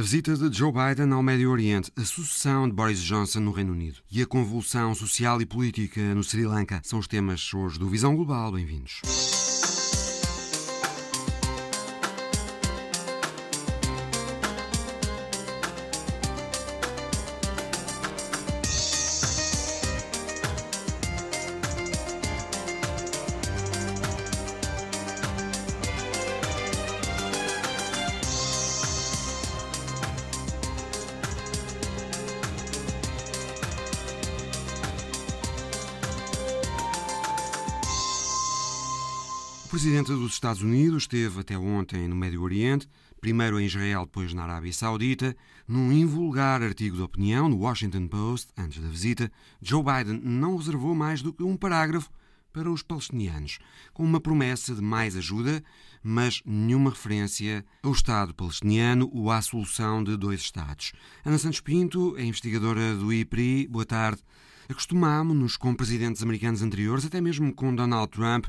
A 0.00 0.02
visita 0.02 0.34
de 0.34 0.56
Joe 0.56 0.72
Biden 0.72 1.12
ao 1.12 1.22
Médio 1.22 1.50
Oriente, 1.50 1.92
a 1.94 2.02
sucessão 2.06 2.66
de 2.66 2.74
Boris 2.74 3.02
Johnson 3.02 3.40
no 3.40 3.52
Reino 3.52 3.72
Unido 3.72 3.98
e 4.10 4.22
a 4.22 4.26
convulsão 4.26 4.94
social 4.94 5.42
e 5.42 5.44
política 5.44 6.00
no 6.14 6.24
Sri 6.24 6.46
Lanka 6.46 6.80
são 6.82 6.98
os 6.98 7.06
temas 7.06 7.52
hoje 7.52 7.78
do 7.78 7.86
Visão 7.86 8.16
Global. 8.16 8.50
Bem-vindos. 8.50 9.02
Presidente 40.00 40.22
dos 40.22 40.32
Estados 40.32 40.62
Unidos 40.62 41.02
esteve 41.02 41.40
até 41.40 41.58
ontem 41.58 42.08
no 42.08 42.16
Médio 42.16 42.42
Oriente, 42.42 42.88
primeiro 43.20 43.60
em 43.60 43.66
Israel, 43.66 44.06
depois 44.06 44.32
na 44.32 44.44
Arábia 44.44 44.72
Saudita. 44.72 45.36
Num 45.68 45.92
invulgar 45.92 46.62
artigo 46.62 46.96
de 46.96 47.02
opinião 47.02 47.48
no 47.50 47.58
Washington 47.58 48.08
Post, 48.08 48.48
antes 48.56 48.80
da 48.80 48.88
visita, 48.88 49.30
Joe 49.60 49.82
Biden 49.82 50.20
não 50.22 50.56
reservou 50.56 50.94
mais 50.94 51.20
do 51.20 51.34
que 51.34 51.42
um 51.42 51.56
parágrafo 51.56 52.10
para 52.50 52.70
os 52.70 52.82
palestinianos, 52.82 53.58
com 53.92 54.02
uma 54.02 54.20
promessa 54.20 54.74
de 54.74 54.80
mais 54.80 55.16
ajuda, 55.16 55.62
mas 56.02 56.40
nenhuma 56.46 56.90
referência 56.90 57.64
ao 57.82 57.92
Estado 57.92 58.34
palestiniano 58.34 59.10
ou 59.12 59.30
à 59.30 59.42
solução 59.42 60.02
de 60.02 60.16
dois 60.16 60.40
Estados. 60.40 60.92
Ana 61.24 61.36
Santos 61.36 61.60
Pinto 61.60 62.16
é 62.16 62.24
investigadora 62.24 62.94
do 62.96 63.12
IPRI. 63.12 63.68
Boa 63.68 63.84
tarde. 63.84 64.22
Acostumámos-nos 64.70 65.56
com 65.56 65.74
presidentes 65.74 66.22
americanos 66.22 66.62
anteriores, 66.62 67.04
até 67.04 67.20
mesmo 67.20 67.52
com 67.52 67.74
Donald 67.74 68.08
Trump, 68.12 68.46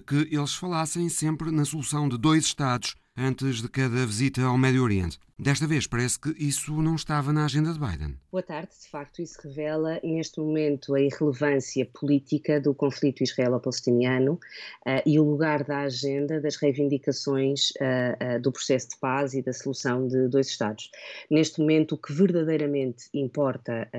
que 0.00 0.28
eles 0.30 0.54
falassem 0.54 1.08
sempre 1.08 1.50
na 1.50 1.64
solução 1.64 2.08
de 2.08 2.16
dois 2.16 2.44
Estados 2.44 2.94
antes 3.16 3.60
de 3.60 3.68
cada 3.68 4.06
visita 4.06 4.42
ao 4.42 4.56
Médio 4.56 4.82
Oriente. 4.82 5.18
Desta 5.42 5.66
vez 5.66 5.88
parece 5.88 6.20
que 6.20 6.28
isso 6.38 6.80
não 6.80 6.94
estava 6.94 7.32
na 7.32 7.44
agenda 7.44 7.72
de 7.72 7.78
Biden. 7.80 8.14
Boa 8.30 8.44
tarde. 8.44 8.70
De 8.80 8.88
facto, 8.88 9.20
isso 9.20 9.40
revela 9.42 9.98
neste 10.04 10.38
momento 10.38 10.94
a 10.94 11.00
irrelevância 11.00 11.84
política 11.92 12.60
do 12.60 12.72
conflito 12.72 13.24
israelo-palestiniano 13.24 14.34
uh, 14.34 15.02
e 15.04 15.18
o 15.18 15.24
lugar 15.24 15.64
da 15.64 15.80
agenda 15.80 16.40
das 16.40 16.54
reivindicações 16.54 17.70
uh, 17.70 18.36
uh, 18.36 18.40
do 18.40 18.52
processo 18.52 18.90
de 18.90 18.98
paz 19.00 19.34
e 19.34 19.42
da 19.42 19.52
solução 19.52 20.06
de 20.06 20.28
dois 20.28 20.46
Estados. 20.46 20.88
Neste 21.28 21.58
momento, 21.58 21.96
o 21.96 21.98
que 21.98 22.12
verdadeiramente 22.12 23.06
importa 23.12 23.90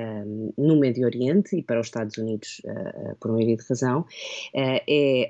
no 0.57 0.79
Médio 0.79 1.05
Oriente 1.05 1.57
e 1.57 1.61
para 1.61 1.79
os 1.79 1.87
Estados 1.87 2.17
Unidos, 2.17 2.61
por 3.19 3.31
maioria 3.31 3.57
de 3.57 3.65
razão, 3.67 4.05
é 4.55 5.29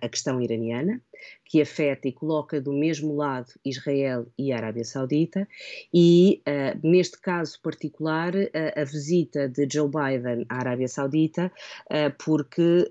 a 0.00 0.08
questão 0.08 0.40
iraniana, 0.40 1.00
que 1.44 1.60
afeta 1.60 2.08
e 2.08 2.12
coloca 2.12 2.60
do 2.60 2.72
mesmo 2.72 3.14
lado 3.14 3.52
Israel 3.64 4.26
e 4.38 4.52
a 4.52 4.56
Arábia 4.56 4.84
Saudita, 4.84 5.33
e 5.92 6.42
uh, 6.46 6.86
neste 6.86 7.20
caso 7.20 7.60
particular, 7.60 8.34
uh, 8.34 8.50
a 8.80 8.84
visita 8.84 9.48
de 9.48 9.66
Joe 9.70 9.88
Biden 9.88 10.44
à 10.48 10.58
Arábia 10.58 10.88
Saudita, 10.88 11.50
uh, 11.86 12.14
porque 12.24 12.90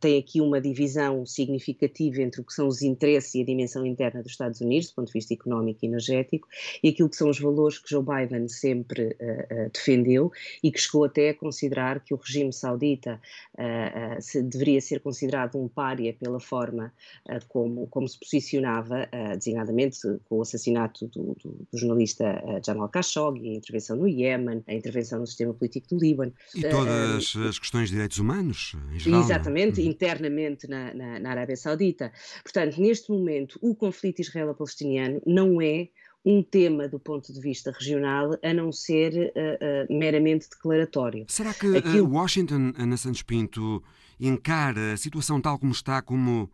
tem 0.00 0.18
aqui 0.18 0.40
uma 0.40 0.60
divisão 0.60 1.24
significativa 1.24 2.22
entre 2.22 2.40
o 2.40 2.44
que 2.44 2.52
são 2.52 2.66
os 2.66 2.82
interesses 2.82 3.34
e 3.34 3.42
a 3.42 3.44
dimensão 3.44 3.86
interna 3.86 4.22
dos 4.22 4.32
Estados 4.32 4.60
Unidos, 4.60 4.90
do 4.90 4.94
ponto 4.94 5.06
de 5.08 5.12
vista 5.12 5.34
económico 5.34 5.80
e 5.82 5.88
energético, 5.88 6.48
e 6.82 6.88
aquilo 6.88 7.08
que 7.08 7.16
são 7.16 7.28
os 7.28 7.38
valores 7.38 7.78
que 7.78 7.90
Joe 7.90 8.02
Biden 8.02 8.48
sempre 8.48 9.16
defendeu 9.72 10.30
e 10.62 10.70
que 10.70 10.80
chegou 10.80 11.04
até 11.04 11.30
a 11.30 11.34
considerar 11.34 12.00
que 12.00 12.14
o 12.14 12.16
regime 12.16 12.52
saudita 12.52 13.20
se, 14.20 14.42
deveria 14.42 14.80
ser 14.80 15.00
considerado 15.00 15.58
um 15.58 15.68
pária 15.68 16.12
pela 16.12 16.40
forma 16.40 16.92
como, 17.48 17.86
como 17.88 18.08
se 18.08 18.18
posicionava, 18.18 19.08
designadamente 19.36 19.98
com 20.28 20.38
o 20.38 20.42
assassinato 20.42 21.06
do, 21.08 21.36
do, 21.42 21.66
do 21.70 21.78
jornalista 21.78 22.42
uh, 22.44 22.64
Jamal 22.64 22.88
Khashoggi, 22.88 23.50
a 23.50 23.54
intervenção 23.54 23.96
no 23.96 24.06
Iémen, 24.06 24.62
a 24.66 24.74
intervenção 24.74 25.20
no 25.20 25.26
sistema 25.26 25.54
político 25.54 25.88
do 25.88 25.98
Líbano. 25.98 26.32
E 26.54 26.62
todas 26.68 27.34
uh, 27.34 27.48
as 27.48 27.58
questões 27.58 27.88
de 27.88 27.94
direitos 27.94 28.18
humanos, 28.18 28.74
em 28.92 28.98
geral. 28.98 29.20
É? 29.20 29.24
Exatamente, 29.24 29.80
uhum. 29.80 29.86
internamente 29.88 30.68
na, 30.68 30.92
na, 30.94 31.18
na 31.18 31.30
Arábia 31.30 31.56
Saudita. 31.56 32.12
Portanto, 32.42 32.80
neste 32.80 33.10
momento, 33.10 33.58
o 33.62 33.74
conflito 33.74 34.20
israelo-palestiniano 34.20 35.20
não 35.26 35.60
é 35.62 35.88
um 36.24 36.42
tema 36.42 36.88
do 36.88 36.98
ponto 36.98 37.32
de 37.32 37.40
vista 37.40 37.70
regional, 37.70 38.36
a 38.42 38.52
não 38.52 38.70
ser 38.70 39.32
uh, 39.34 39.92
uh, 39.92 39.98
meramente 39.98 40.48
declaratório. 40.50 41.24
Será 41.28 41.54
que 41.54 41.76
Aquilo... 41.76 42.10
Washington, 42.10 42.72
Ana 42.76 42.96
Santos 42.96 43.22
Pinto, 43.22 43.82
encara 44.20 44.92
a 44.92 44.96
situação 44.96 45.40
tal 45.40 45.58
como 45.58 45.72
está 45.72 46.02
como 46.02 46.50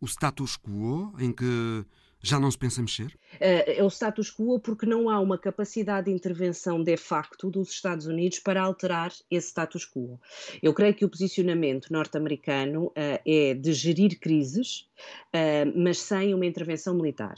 o 0.00 0.06
status 0.06 0.58
quo, 0.58 1.14
em 1.18 1.32
que 1.32 1.84
já 2.24 2.40
não 2.40 2.50
se 2.50 2.58
pensa 2.58 2.80
mexer? 2.80 3.16
É 3.38 3.82
o 3.82 3.88
status 3.88 4.30
quo 4.30 4.58
porque 4.58 4.86
não 4.86 5.10
há 5.10 5.20
uma 5.20 5.36
capacidade 5.36 6.06
de 6.06 6.12
intervenção 6.12 6.82
de 6.82 6.96
facto 6.96 7.50
dos 7.50 7.70
Estados 7.70 8.06
Unidos 8.06 8.38
para 8.38 8.62
alterar 8.62 9.12
esse 9.30 9.48
status 9.48 9.84
quo. 9.84 10.18
Eu 10.62 10.72
creio 10.72 10.94
que 10.94 11.04
o 11.04 11.08
posicionamento 11.08 11.92
norte-americano 11.92 12.86
uh, 12.86 12.92
é 13.26 13.54
de 13.54 13.72
gerir 13.72 14.18
crises, 14.18 14.88
uh, 15.34 15.72
mas 15.76 15.98
sem 15.98 16.34
uma 16.34 16.46
intervenção 16.46 16.94
militar. 16.94 17.34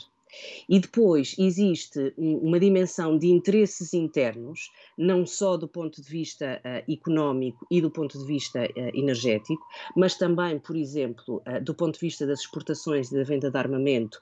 E 0.69 0.79
depois 0.81 1.35
existe 1.39 2.13
uma 2.17 2.59
dimensão 2.59 3.19
de 3.19 3.29
interesses 3.29 3.95
internos, 3.95 4.71
não 4.97 5.27
só 5.27 5.57
do 5.57 5.69
ponto 5.69 6.01
de 6.03 6.09
vista 6.09 6.61
uh, 6.65 6.93
económico 6.93 7.67
e 7.71 7.81
do 7.81 7.91
ponto 7.91 8.19
de 8.19 8.25
vista 8.25 8.65
uh, 8.65 8.99
energético, 8.99 9.63
mas 9.97 10.17
também, 10.17 10.59
por 10.59 10.77
exemplo, 10.77 11.43
uh, 11.47 11.63
do 11.63 11.75
ponto 11.75 11.95
de 11.95 12.01
vista 12.01 12.27
das 12.27 12.41
exportações 12.41 13.11
e 13.11 13.17
da 13.17 13.23
venda 13.23 13.51
de 13.51 13.59
armamento 13.59 14.21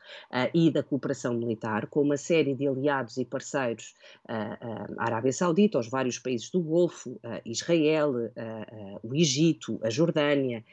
e 0.52 0.70
da 0.70 0.82
cooperação 0.82 1.34
militar, 1.34 1.86
com 1.86 2.02
uma 2.02 2.16
série 2.16 2.54
de 2.54 2.66
aliados 2.66 3.16
e 3.16 3.24
parceiros, 3.24 3.94
a 4.28 4.86
Arábia 4.98 5.32
Saudita, 5.32 5.78
os 5.78 5.88
vários 5.88 6.18
países 6.18 6.50
do 6.50 6.60
Golfo, 6.60 7.18
Israel, 7.44 8.12
o 9.02 9.14
Egito, 9.14 9.78
a 9.82 9.90
Jordânia, 9.90 10.64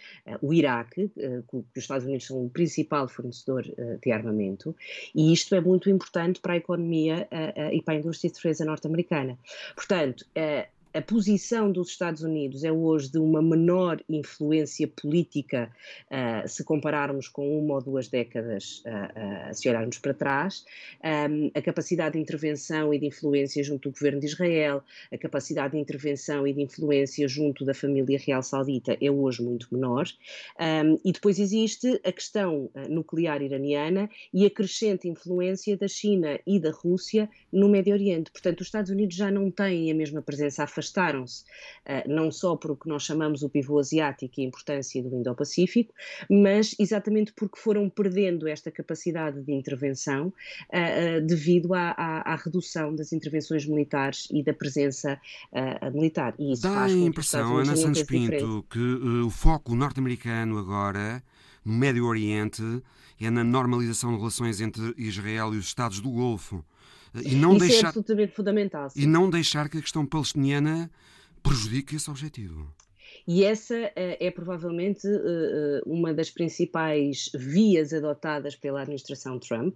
o 0.42 0.54
Iraque, 0.54 1.10
que 1.10 1.56
os 1.56 1.66
Estados 1.76 2.06
Unidos 2.06 2.28
são 2.28 2.46
o 2.46 2.50
principal 2.50 3.08
fornecedor 3.08 3.64
de 4.02 4.12
armamento, 4.12 4.76
e 5.14 5.31
isto 5.32 5.56
é 5.56 5.62
muito 5.62 5.90
importante 5.90 6.40
para 6.40 6.54
a 6.54 6.58
economia 6.58 7.28
uh, 7.32 7.62
uh, 7.62 7.74
e 7.74 7.82
para 7.82 7.96
a 7.96 7.98
indústria 7.98 8.30
de 8.30 8.36
defesa 8.36 8.66
norte-americana. 8.66 9.38
Portanto, 9.76 10.26
uh, 10.38 10.81
a 10.94 11.02
posição 11.02 11.72
dos 11.72 11.90
Estados 11.90 12.22
Unidos 12.22 12.64
é 12.64 12.72
hoje 12.72 13.10
de 13.10 13.18
uma 13.18 13.42
menor 13.42 14.02
influência 14.10 14.88
política 14.88 15.72
uh, 16.08 16.48
se 16.48 16.64
compararmos 16.64 17.30
com 17.30 17.60
uma 17.60 17.76
ou 17.76 17.82
duas 17.82 18.10
décadas, 18.10 18.84
uh, 18.86 19.50
uh, 19.50 19.54
se 19.54 19.70
olharmos 19.70 19.98
para 20.00 20.14
trás. 20.14 20.66
Um, 21.04 21.50
a 21.56 21.62
capacidade 21.62 22.14
de 22.14 22.20
intervenção 22.20 22.94
e 22.94 23.00
de 23.00 23.06
influência 23.06 23.64
junto 23.64 23.90
do 23.90 23.94
governo 23.94 24.20
de 24.20 24.26
Israel, 24.26 24.84
a 25.12 25.18
capacidade 25.18 25.74
de 25.74 25.80
intervenção 25.80 26.46
e 26.46 26.54
de 26.54 26.62
influência 26.62 27.28
junto 27.28 27.64
da 27.64 27.74
família 27.74 28.20
real 28.20 28.44
saudita 28.44 28.98
é 29.00 29.10
hoje 29.10 29.42
muito 29.42 29.68
menor. 29.72 30.06
Um, 30.60 31.00
e 31.06 31.12
depois 31.14 31.40
existe 31.40 32.02
a 32.04 32.12
questão 32.12 32.70
nuclear 32.90 33.42
iraniana 33.42 34.10
e 34.34 34.46
a 34.46 34.50
crescente 34.50 35.08
influência 35.08 35.78
da 35.78 35.88
China 35.88 36.40
e 36.46 36.60
da 36.60 36.72
Rússia 36.72 37.30
no 37.52 37.70
Médio 37.70 37.94
Oriente. 37.94 38.32
Portanto, 38.32 38.62
os 38.62 38.68
Estados 38.68 38.92
Unidos 38.92 39.16
já 39.16 39.32
não 39.32 39.50
têm 39.50 39.92
a 39.92 39.96
mesma 39.96 40.22
presença 40.22 40.64
afastaram-se, 40.82 41.44
uh, 41.86 42.10
não 42.10 42.32
só 42.32 42.56
por 42.56 42.72
o 42.72 42.76
que 42.76 42.90
nós 42.90 43.04
chamamos 43.04 43.44
o 43.44 43.50
pivô 43.50 43.80
asiático 43.80 44.34
e 44.38 44.44
a 44.44 44.48
importância 44.48 45.02
do 45.02 45.16
Indo-Pacífico, 45.16 45.94
mas 46.30 46.76
exatamente 46.80 47.32
porque 47.34 47.60
foram 47.60 47.90
perdendo 47.90 48.48
esta 48.48 48.72
capacidade 48.72 49.42
de 49.42 49.54
intervenção 49.54 50.28
uh, 50.28 51.26
devido 51.26 51.74
à, 51.74 51.92
à, 51.92 52.34
à, 52.34 52.36
redução 52.36 52.96
das 52.96 53.14
intervenções 53.14 53.66
militares 53.66 54.28
e 54.32 54.44
da 54.44 54.54
presença 54.54 55.20
militar. 55.94 56.34
E 56.40 56.54
isso 56.54 56.64
Dá 56.64 56.74
faz 56.74 56.92
a 56.92 56.96
impressão, 56.96 57.58
Ana 57.58 57.76
Santos 57.76 58.04
Pinto, 58.04 58.66
que 58.70 58.80
o 58.80 59.30
foco 59.30 59.76
norte-americano 59.76 60.58
agora 60.58 61.24
no 61.64 61.74
Médio 61.74 62.06
Oriente 62.06 62.64
é 63.20 63.30
na 63.30 63.44
normalização 63.44 64.12
de 64.12 64.18
relações 64.18 64.60
entre 64.60 64.94
Israel 64.98 65.54
e 65.54 65.58
os 65.58 65.66
Estados 65.66 66.00
do 66.00 66.10
Golfo. 66.10 66.66
E 67.14 67.36
não 67.36 67.56
Isso 67.56 67.66
é 67.66 67.68
deixar, 67.68 67.86
é 67.86 67.90
absolutamente 67.90 68.34
fundamental. 68.34 68.90
Sim. 68.90 69.02
E 69.02 69.06
não 69.06 69.30
deixar 69.30 69.70
que 69.70 69.78
a 69.78 69.82
questão 69.82 70.06
palestiniana 70.06 70.90
prejudique 71.44 71.96
esse 71.96 72.10
objetivo. 72.10 72.74
E 73.28 73.44
essa 73.44 73.92
é 73.96 74.32
provavelmente 74.32 75.08
uma 75.86 76.14
das 76.14 76.30
principais 76.30 77.30
vias 77.34 77.94
adotadas 77.94 78.56
pela 78.56 78.82
administração 78.82 79.40
Trump, 79.40 79.76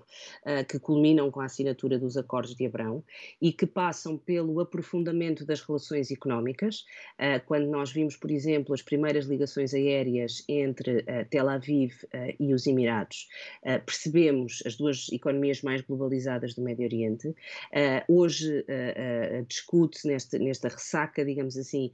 que 0.67 0.79
culminam 0.79 1.29
com 1.31 1.41
a 1.41 1.45
assinatura 1.45 1.99
dos 1.99 2.17
Acordos 2.17 2.55
de 2.55 2.65
Abrão 2.65 3.03
e 3.41 3.51
que 3.51 3.65
passam 3.65 4.17
pelo 4.17 4.59
aprofundamento 4.59 5.45
das 5.45 5.61
relações 5.61 6.11
económicas. 6.11 6.85
Quando 7.45 7.67
nós 7.67 7.91
vimos, 7.91 8.15
por 8.15 8.31
exemplo, 8.31 8.73
as 8.73 8.81
primeiras 8.81 9.25
ligações 9.25 9.73
aéreas 9.73 10.43
entre 10.47 11.03
Tel 11.29 11.49
Aviv 11.49 11.93
e 12.39 12.53
os 12.53 12.67
Emirados, 12.67 13.27
percebemos 13.85 14.63
as 14.65 14.75
duas 14.75 15.11
economias 15.11 15.61
mais 15.61 15.81
globalizadas 15.81 16.53
do 16.53 16.61
Médio 16.61 16.85
Oriente. 16.85 17.33
Hoje 18.07 18.65
discute-se 19.47 20.07
nesta 20.39 20.67
ressaca, 20.67 21.23
digamos 21.23 21.57
assim, 21.57 21.91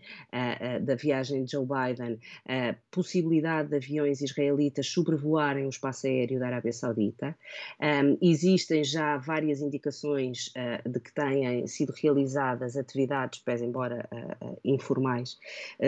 da 0.82 0.96
viagem 0.96 1.41
de 1.44 1.52
Joe 1.52 1.66
Biden, 1.66 2.20
a 2.48 2.76
possibilidade 2.90 3.70
de 3.70 3.76
aviões 3.76 4.22
israelitas 4.22 4.88
sobrevoarem 4.88 5.66
o 5.66 5.70
espaço 5.70 6.08
aéreo 6.08 6.40
da 6.40 6.48
Arábia 6.48 6.74
Saudita. 6.74 7.36
Um, 7.80 8.18
existem 8.22 8.84
já 8.84 9.18
várias 9.18 9.62
indicações 9.62 10.48
uh, 10.50 10.90
de 10.90 11.00
que 11.00 11.14
tenham 11.14 11.66
sido 11.68 11.94
realizadas 11.94 12.76
atividades, 12.76 13.40
pese 13.40 13.66
embora 13.66 14.08
uh, 14.12 14.60
informais, 14.64 15.40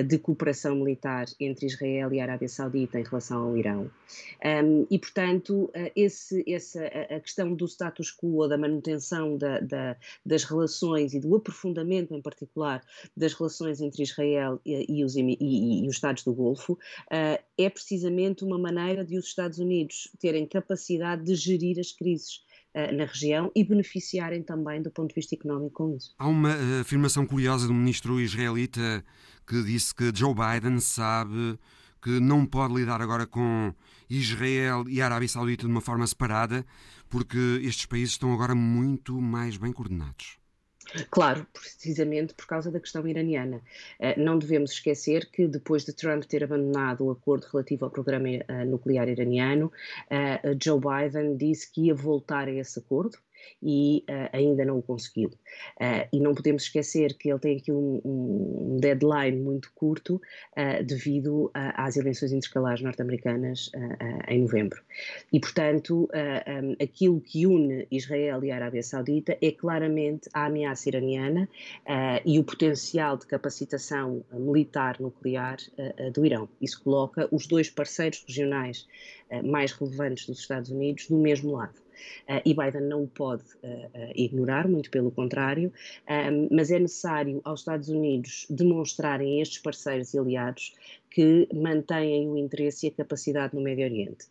de 0.05 0.17
cooperação 0.17 0.75
militar 0.75 1.25
entre 1.39 1.65
Israel 1.65 2.13
e 2.13 2.19
a 2.19 2.23
Arábia 2.23 2.50
Saudita 2.50 3.00
em 3.00 3.03
relação 3.03 3.44
ao 3.44 3.57
Irão. 3.57 3.89
Um, 4.45 4.85
e, 4.89 5.00
portanto, 5.00 5.71
esse, 5.95 6.44
essa, 6.47 6.85
a 6.85 7.19
questão 7.19 7.53
do 7.53 7.65
status 7.67 8.11
quo, 8.11 8.47
da 8.47 8.57
manutenção 8.57 9.38
da, 9.38 9.59
da, 9.59 9.95
das 10.25 10.44
relações 10.44 11.13
e 11.13 11.19
do 11.19 11.35
aprofundamento, 11.35 12.13
em 12.13 12.21
particular, 12.21 12.83
das 13.15 13.33
relações 13.33 13.81
entre 13.81 14.03
Israel 14.03 14.59
e, 14.65 14.85
e 14.89 15.03
os, 15.03 15.15
e, 15.39 15.83
e, 15.83 15.88
os 15.88 15.95
Estados 15.95 16.24
do 16.24 16.33
Golfo, 16.33 16.74
uh, 16.74 17.44
é 17.57 17.69
precisamente 17.69 18.44
uma 18.44 18.57
maneira 18.57 19.06
de 19.06 19.18
os 19.18 19.25
Estados 19.25 19.59
Unidos 19.59 20.09
terem 20.19 20.47
capacidade 20.47 21.24
de 21.24 21.35
gerir 21.35 21.80
as 21.80 21.91
crises 21.91 22.41
uh, 22.75 22.95
na 22.95 23.06
região 23.06 23.51
e 23.56 23.63
beneficiarem 23.63 24.44
também 24.44 24.81
do 24.81 24.91
ponto 24.91 25.09
de 25.09 25.15
vista 25.15 25.35
económico 25.35 25.71
com 25.71 25.95
isso. 25.95 26.13
Há 26.18 26.27
uma 26.27 26.50
uh, 26.50 26.81
afirmação 26.81 27.25
curiosa 27.25 27.68
do 27.68 27.74
ministro 27.74 28.19
israelita 28.19 29.03
que 29.45 29.62
disse 29.63 29.94
que 29.94 30.12
Joe 30.13 30.33
Biden 30.33 30.80
sabe 30.80 31.59
que 32.01 32.19
não 32.19 32.45
pode 32.45 32.74
lidar 32.74 33.01
agora 33.01 33.25
com 33.25 33.74
Israel 34.09 34.83
e 34.89 35.01
a 35.01 35.06
Arábia 35.06 35.27
Saudita 35.27 35.65
de 35.65 35.71
uma 35.71 35.81
forma 35.81 36.06
separada, 36.06 36.65
porque 37.09 37.38
estes 37.63 37.86
países 37.86 38.12
estão 38.12 38.33
agora 38.33 38.53
muito 38.53 39.21
mais 39.21 39.56
bem 39.56 39.71
coordenados. 39.71 40.43
Claro, 41.09 41.45
precisamente 41.53 42.33
por 42.33 42.45
causa 42.45 42.69
da 42.69 42.80
questão 42.80 43.07
iraniana. 43.07 43.62
Eh, 44.00 44.19
não 44.19 44.38
devemos 44.38 44.71
esquecer 44.71 45.30
que 45.31 45.47
depois 45.47 45.85
de 45.85 45.94
Trump 45.94 46.24
ter 46.25 46.44
abandonado 46.44 47.06
o 47.06 47.12
acordo 47.12 47.47
relativo 47.51 47.85
ao 47.85 47.91
programa 47.91 48.30
eh, 48.30 48.65
nuclear 48.65 49.07
iraniano, 49.07 49.71
eh, 50.09 50.39
Joe 50.62 50.80
Biden 50.80 51.38
disse 51.38 51.71
que 51.71 51.88
ia 51.88 51.95
voltar 51.95 52.47
a 52.47 52.51
esse 52.51 52.80
acordo 52.80 53.18
e 53.63 54.04
uh, 54.10 54.30
ainda 54.34 54.66
não 54.66 54.80
o 54.80 54.81
conseguiu. 54.81 55.30
Uh, 55.80 56.07
e 56.12 56.19
não 56.19 56.36
podemos 56.36 56.63
esquecer 56.63 57.13
que 57.18 57.30
ele 57.30 57.40
tem 57.40 57.57
aqui 57.57 57.72
um, 57.72 58.01
um 58.04 58.78
deadline 58.80 59.40
muito 59.40 59.72
curto 59.74 60.16
uh, 60.16 60.84
devido 60.84 61.50
às 61.54 61.95
eleições 61.95 62.31
intercalares 62.31 62.81
norte-americanas 62.81 63.72
em 64.28 64.42
novembro. 64.42 64.81
E, 65.31 65.40
portanto, 65.40 66.10
um, 66.13 66.84
aquilo 66.84 67.22
que 67.22 67.45
une 67.45 67.88
Israel 67.92 68.44
e 68.44 68.51
a 68.51 68.56
Arábia 68.56 68.84
Saudita 68.84 69.38
é 69.42 69.51
claramente 69.51 70.30
a 70.34 70.46
ameaça 70.46 70.89
iraniana 70.89 71.48
e 72.25 72.39
o 72.39 72.44
potencial 72.44 73.18
de 73.18 73.25
capacitação 73.25 74.24
militar 74.31 75.00
nuclear 75.00 75.57
do 76.13 76.25
Irão. 76.25 76.50
Isso 76.62 76.81
coloca 76.84 77.28
os 77.31 77.48
dois 77.48 77.69
parceiros 77.69 78.24
regionais 78.28 78.88
mais 79.44 79.72
relevantes 79.72 80.25
dos 80.28 80.39
Estados 80.39 80.69
Unidos 80.69 81.07
do 81.07 81.18
mesmo 81.18 81.51
lado. 81.51 81.84
Uh, 82.29 82.41
e 82.45 82.53
Biden 82.53 82.88
não 82.88 83.03
o 83.03 83.07
pode 83.07 83.44
uh, 83.44 84.11
ignorar, 84.15 84.67
muito 84.67 84.89
pelo 84.89 85.11
contrário, 85.11 85.71
mas 86.51 86.71
é 86.71 86.79
necessário 86.79 87.41
aos 87.44 87.61
Estados 87.61 87.89
Unidos 87.89 88.45
demonstrarem 88.50 89.39
a 89.39 89.41
estes 89.41 89.59
parceiros 89.59 90.13
e 90.13 90.19
aliados 90.19 90.73
que 91.13 91.47
mantêm 91.53 92.27
o 92.27 92.38
interesse 92.38 92.88
e 92.88 92.89
a 92.89 92.91
capacidade 92.91 93.55
no 93.55 93.61
Médio 93.61 93.85
Oriente. 93.85 94.25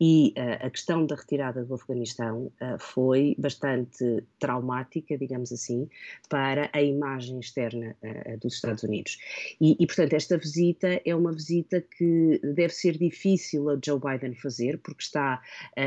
E 0.00 0.32
uh, 0.36 0.66
a 0.66 0.70
questão 0.70 1.04
da 1.04 1.16
retirada 1.16 1.64
do 1.64 1.74
Afeganistão 1.74 2.52
uh, 2.62 2.78
foi 2.78 3.34
bastante 3.36 4.22
traumática, 4.38 5.18
digamos 5.18 5.50
assim, 5.50 5.88
para 6.28 6.70
a 6.72 6.80
imagem 6.80 7.40
externa 7.40 7.96
uh, 8.02 8.38
dos 8.38 8.54
Estados 8.54 8.84
Unidos. 8.84 9.18
E, 9.60 9.76
e, 9.80 9.86
portanto, 9.86 10.12
esta 10.12 10.38
visita 10.38 11.00
é 11.04 11.14
uma 11.14 11.32
visita 11.32 11.80
que 11.80 12.40
deve 12.54 12.72
ser 12.72 12.96
difícil 12.96 13.68
a 13.70 13.78
Joe 13.84 13.98
Biden 13.98 14.34
fazer, 14.36 14.78
porque 14.78 15.02
está 15.02 15.42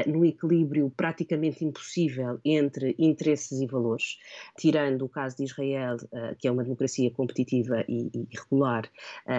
no 0.08 0.26
equilíbrio 0.26 0.92
praticamente 0.96 1.31
impossível 1.64 2.40
entre 2.44 2.96
interesses 2.98 3.62
e 3.62 3.66
valores, 3.66 4.18
tirando 4.58 5.06
o 5.06 5.10
caso 5.10 5.38
de 5.38 5.44
Israel, 5.44 5.98
que 6.38 6.48
é 6.48 6.52
uma 6.52 6.64
democracia 6.64 7.10
competitiva 7.12 7.84
e, 7.88 8.10
e 8.14 8.28
regular, 8.36 8.90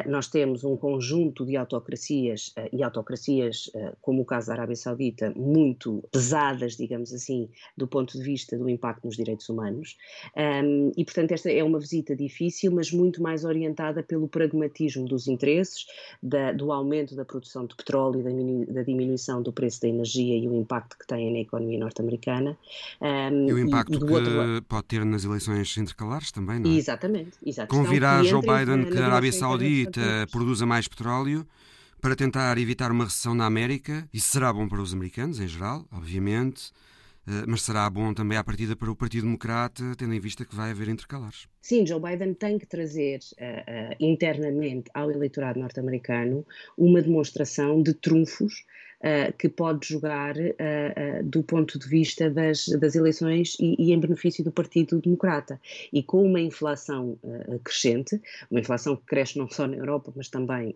nós 0.06 0.28
temos 0.28 0.64
um 0.64 0.76
conjunto 0.76 1.44
de 1.44 1.56
autocracias 1.56 2.48
uh, 2.48 2.68
e 2.72 2.82
autocracias, 2.82 3.70
como 4.00 4.22
o 4.22 4.24
caso 4.24 4.48
da 4.48 4.54
Arábia 4.54 4.76
Saudita, 4.76 5.32
muito 5.36 6.02
pesadas, 6.10 6.76
digamos 6.76 7.12
assim, 7.12 7.48
do 7.76 7.86
ponto 7.86 8.16
de 8.16 8.22
vista 8.22 8.56
do 8.56 8.68
impacto 8.68 9.04
nos 9.04 9.16
direitos 9.16 9.48
humanos. 9.48 9.96
Um, 10.36 10.92
e, 10.96 11.04
portanto, 11.04 11.32
esta 11.32 11.50
é 11.50 11.62
uma 11.62 11.78
visita 11.78 12.14
difícil, 12.14 12.72
mas 12.72 12.92
muito 12.92 13.22
mais 13.22 13.44
orientada 13.44 14.02
pelo 14.02 14.28
pragmatismo 14.28 15.06
dos 15.06 15.28
interesses, 15.28 15.86
da, 16.22 16.52
do 16.52 16.72
aumento 16.72 17.14
da 17.14 17.24
produção 17.24 17.66
de 17.66 17.74
petróleo 17.74 18.20
e 18.20 18.66
da, 18.66 18.72
da, 18.72 18.82
diminuição 18.82 19.42
do 19.42 19.52
preço 19.52 19.80
da 19.82 19.88
energia 19.88 20.36
e 20.36 20.48
o 20.48 20.54
impacto 20.54 20.96
que 20.98 21.06
tem 21.06 21.32
na 21.32 21.40
economia 21.40 21.71
norte-americana. 21.78 22.56
Um, 23.00 23.48
e 23.48 23.52
o 23.52 23.58
impacto 23.58 23.94
e, 23.94 23.98
que 23.98 24.60
pode 24.62 24.86
ter 24.86 25.04
nas 25.04 25.24
eleições 25.24 25.76
intercalares 25.76 26.30
também, 26.32 26.58
não 26.58 26.70
é? 26.70 26.74
Exatamente. 26.74 27.32
exatamente. 27.44 27.84
Convidar 27.84 28.24
Joe 28.24 28.40
Biden 28.40 28.90
que 28.90 28.98
a 28.98 29.06
Arábia 29.06 29.32
Saudita 29.32 30.26
produza 30.30 30.66
mais 30.66 30.88
petróleo 30.88 31.46
para 32.00 32.16
tentar 32.16 32.58
evitar 32.58 32.90
uma 32.90 33.04
recessão 33.04 33.34
na 33.34 33.46
América. 33.46 34.08
Isso 34.12 34.28
será 34.32 34.52
bom 34.52 34.68
para 34.68 34.82
os 34.82 34.92
americanos, 34.92 35.38
em 35.38 35.46
geral, 35.46 35.86
obviamente, 35.92 36.72
eh, 37.26 37.44
mas 37.46 37.62
será 37.62 37.88
bom 37.88 38.12
também 38.12 38.36
à 38.36 38.42
partida 38.42 38.74
para 38.74 38.90
o 38.90 38.96
Partido 38.96 39.22
Democrata, 39.22 39.94
tendo 39.96 40.12
em 40.12 40.18
vista 40.18 40.44
que 40.44 40.54
vai 40.54 40.72
haver 40.72 40.88
intercalares. 40.88 41.46
Sim, 41.60 41.86
Joe 41.86 42.00
Biden 42.00 42.34
tem 42.34 42.58
que 42.58 42.66
trazer 42.66 43.20
uh, 43.34 43.44
uh, 43.44 43.96
internamente 44.00 44.90
ao 44.92 45.12
eleitorado 45.12 45.60
norte-americano 45.60 46.44
uma 46.76 47.00
demonstração 47.00 47.80
de 47.80 47.94
trunfos 47.94 48.64
uh, 49.02 49.32
que 49.36 49.48
pode 49.48 49.88
jogar 49.88 50.36
uh, 50.36 51.22
do 51.24 51.42
ponto 51.42 51.78
de 51.78 51.88
vista 51.88 52.30
das, 52.30 52.66
das 52.66 52.94
eleições 52.94 53.56
e, 53.60 53.76
e, 53.78 53.92
em 53.92 54.00
benefício 54.00 54.44
do 54.44 54.52
Partido 54.52 55.00
Democrata. 55.00 55.60
E 55.92 56.02
com 56.02 56.24
uma 56.24 56.40
inflação 56.40 57.18
crescente, 57.64 58.20
uma 58.50 58.60
inflação 58.60 58.96
que 58.96 59.04
cresce 59.06 59.38
não 59.38 59.48
só 59.48 59.66
na 59.66 59.76
Europa, 59.76 60.12
mas 60.14 60.28
também 60.28 60.74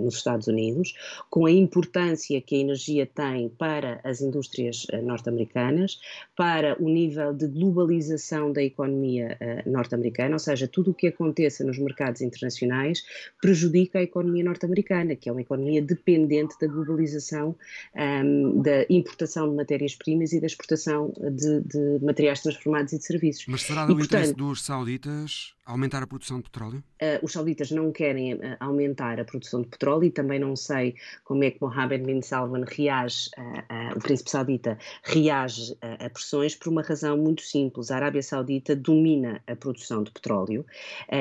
nos 0.00 0.16
Estados 0.16 0.46
Unidos, 0.46 0.94
com 1.28 1.46
a 1.46 1.50
importância 1.50 2.40
que 2.40 2.56
a 2.56 2.58
energia 2.58 3.06
tem 3.06 3.48
para 3.48 4.00
as 4.04 4.20
indústrias 4.20 4.86
norte-americanas, 5.02 6.00
para 6.36 6.80
o 6.82 6.88
nível 6.88 7.32
de 7.32 7.46
globalização 7.46 8.52
da 8.52 8.62
economia 8.62 9.36
norte-americana, 9.66 10.34
ou 10.34 10.38
seja, 10.38 10.68
tudo 10.68 10.90
o 10.90 10.94
que 10.94 11.08
aconteça 11.08 11.64
nos 11.64 11.78
mercados 11.78 12.20
internacionais 12.20 13.02
prejudica 13.40 13.98
a 13.98 14.02
economia 14.02 14.44
norte-americana, 14.44 15.16
que 15.16 15.28
é 15.28 15.32
uma 15.32 15.42
economia 15.42 15.82
dependente 15.82 16.54
da 16.60 16.66
globalização 16.66 17.39
um, 17.48 18.62
da 18.62 18.84
importação 18.88 19.48
de 19.48 19.56
matérias-primas 19.56 20.32
e 20.32 20.40
da 20.40 20.46
exportação 20.46 21.12
de, 21.18 21.60
de, 21.60 22.04
materiais 22.04 22.40
transformados 22.40 22.92
e 22.92 22.98
de 22.98 23.04
serviços. 23.04 23.44
Mas 23.48 23.62
será 23.62 23.86
do 23.86 23.92
e, 23.92 24.04
interesse 24.04 24.34
portanto, 24.34 24.48
dos 24.48 24.62
sauditas 24.62 25.54
aumentar 25.70 26.02
a 26.02 26.06
produção 26.06 26.38
de 26.38 26.44
petróleo? 26.44 26.82
Uh, 27.00 27.24
os 27.24 27.32
sauditas 27.32 27.70
não 27.70 27.92
querem 27.92 28.34
uh, 28.34 28.38
aumentar 28.58 29.20
a 29.20 29.24
produção 29.24 29.62
de 29.62 29.68
petróleo 29.68 30.04
e 30.04 30.10
também 30.10 30.38
não 30.38 30.56
sei 30.56 30.96
como 31.24 31.44
é 31.44 31.50
que 31.50 31.60
Mohammed 31.60 32.04
bin 32.04 32.20
Salman 32.20 32.64
reage, 32.66 33.30
uh, 33.38 33.96
o 33.96 34.00
príncipe 34.00 34.30
saudita 34.30 34.78
reage 35.04 35.76
a 35.80 36.10
pressões 36.10 36.54
por 36.54 36.68
uma 36.68 36.82
razão 36.82 37.16
muito 37.16 37.42
simples. 37.42 37.90
A 37.90 37.96
Arábia 37.96 38.22
Saudita 38.22 38.74
domina 38.74 39.40
a 39.46 39.54
produção 39.54 40.02
de 40.02 40.10
petróleo 40.10 40.64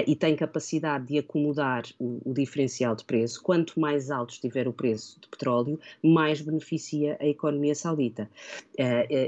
e 0.08 0.16
tem 0.16 0.36
capacidade 0.36 1.08
de 1.08 1.18
acomodar 1.18 1.84
o, 2.00 2.22
o, 2.26 2.34
diferencial 2.34 2.96
de 2.96 3.04
preço. 3.04 3.42
Quanto 3.42 3.80
mais 3.80 4.10
alto 4.10 4.34
estiver 4.34 4.68
o 4.68 4.74
preço 4.74 5.20
de 5.20 5.28
petróleo, 5.28 5.80
mais 6.10 6.42
beneficia 6.42 7.18
a 7.20 7.26
economia 7.26 7.76
saudita. 7.76 8.30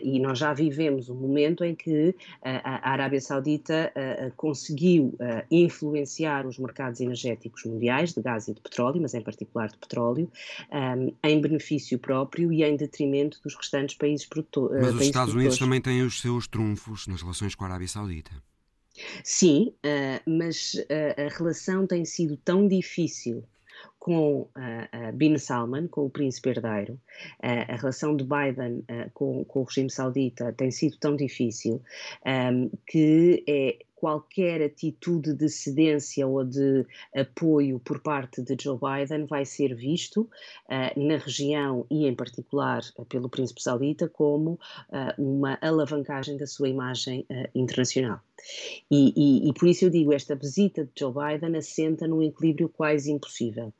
e 0.04 0.20
nós 0.20 0.40
já 0.40 0.54
vivemos 0.54 1.10
um 1.10 1.16
momento 1.16 1.64
em 1.64 1.76
que 1.76 2.16
a 2.44 2.92
Arábia 2.92 3.22
Saudita 3.22 3.94
conseguiu 4.36 5.18
influenciar 5.50 6.46
os 6.46 6.58
mercados 6.58 7.00
energéticos 7.00 7.64
mundiais, 7.66 8.14
de 8.14 8.22
gás 8.22 8.48
e 8.48 8.54
de 8.54 8.62
petróleo, 8.62 9.02
mas 9.02 9.14
em 9.14 9.22
particular 9.22 9.70
de 9.70 9.78
petróleo, 9.78 10.32
em 11.24 11.42
benefício 11.42 12.00
próprio 12.00 12.52
e 12.52 12.64
em 12.64 12.76
detrimento 12.76 13.40
dos 13.44 13.56
restantes 13.56 13.96
países 13.96 14.26
produtores. 14.26 14.82
Mas 14.82 14.96
os 14.96 15.02
Estados 15.02 15.34
Unidos 15.34 15.58
também 15.58 15.82
têm 15.82 16.02
os 16.02 16.20
seus 16.22 16.48
trunfos 16.48 17.08
nas 17.08 17.22
relações 17.22 17.56
com 17.56 17.64
a 17.64 17.68
Arábia 17.68 17.88
Saudita. 17.88 18.32
Sim, 19.24 19.74
mas 20.28 20.76
a 21.18 21.38
relação 21.38 21.88
tem 21.88 22.04
sido 22.06 22.36
tão 22.38 22.68
difícil 22.68 23.44
com 24.00 24.42
uh, 24.42 25.12
Bin 25.14 25.38
Salman, 25.38 25.88
com 25.88 26.06
o 26.06 26.10
príncipe 26.10 26.50
herdeiro, 26.50 27.00
a 27.42 27.76
relação 27.76 28.16
de 28.16 28.24
Biden 28.24 28.84
com, 29.14 29.46
com, 29.46 29.62
o 29.62 29.64
regime 29.64 29.90
saudita 29.90 30.54
tem 30.54 30.72
sido 30.72 30.98
tão 30.98 31.16
difícil 31.16 31.82
um, 32.26 32.70
que 32.88 33.44
é 33.48 33.78
qualquer 34.02 34.64
atitude 34.64 35.36
de 35.36 35.48
cedência 35.48 36.26
ou 36.26 36.44
de 36.44 36.84
apoio 37.16 37.80
por 37.80 38.00
parte 38.00 38.42
de 38.42 38.58
Joe 38.60 38.80
Biden 38.80 39.28
vai 39.28 39.46
ser 39.46 39.76
visto 39.76 40.22
uh, 40.22 41.00
na 41.00 41.18
região 41.18 41.86
e, 41.88 42.08
em 42.08 42.16
particular, 42.16 42.82
pelo 43.08 43.30
Príncipe 43.30 43.62
Saudita 43.62 44.10
como 44.10 44.54
uh, 44.90 45.22
uma 45.24 45.56
alavancagem 45.62 46.36
da 46.36 46.48
sua 46.48 46.68
imagem 46.68 47.28
uh, 47.30 47.48
internacional. 47.54 48.20
E, 48.89 49.13
e, 49.15 49.50
e, 49.50 49.53
por 49.53 49.67
isso 49.67 49.86
eu 49.86 49.89
digo, 49.89 50.13
esta 50.13 50.36
visita 50.36 50.83
de 50.83 50.91
Joe 50.98 51.13
Biden 51.13 51.57
assenta 51.57 52.07
num 52.07 52.21
equilíbrio 52.21 52.69
quase 52.69 53.12
impossível. 53.12 53.74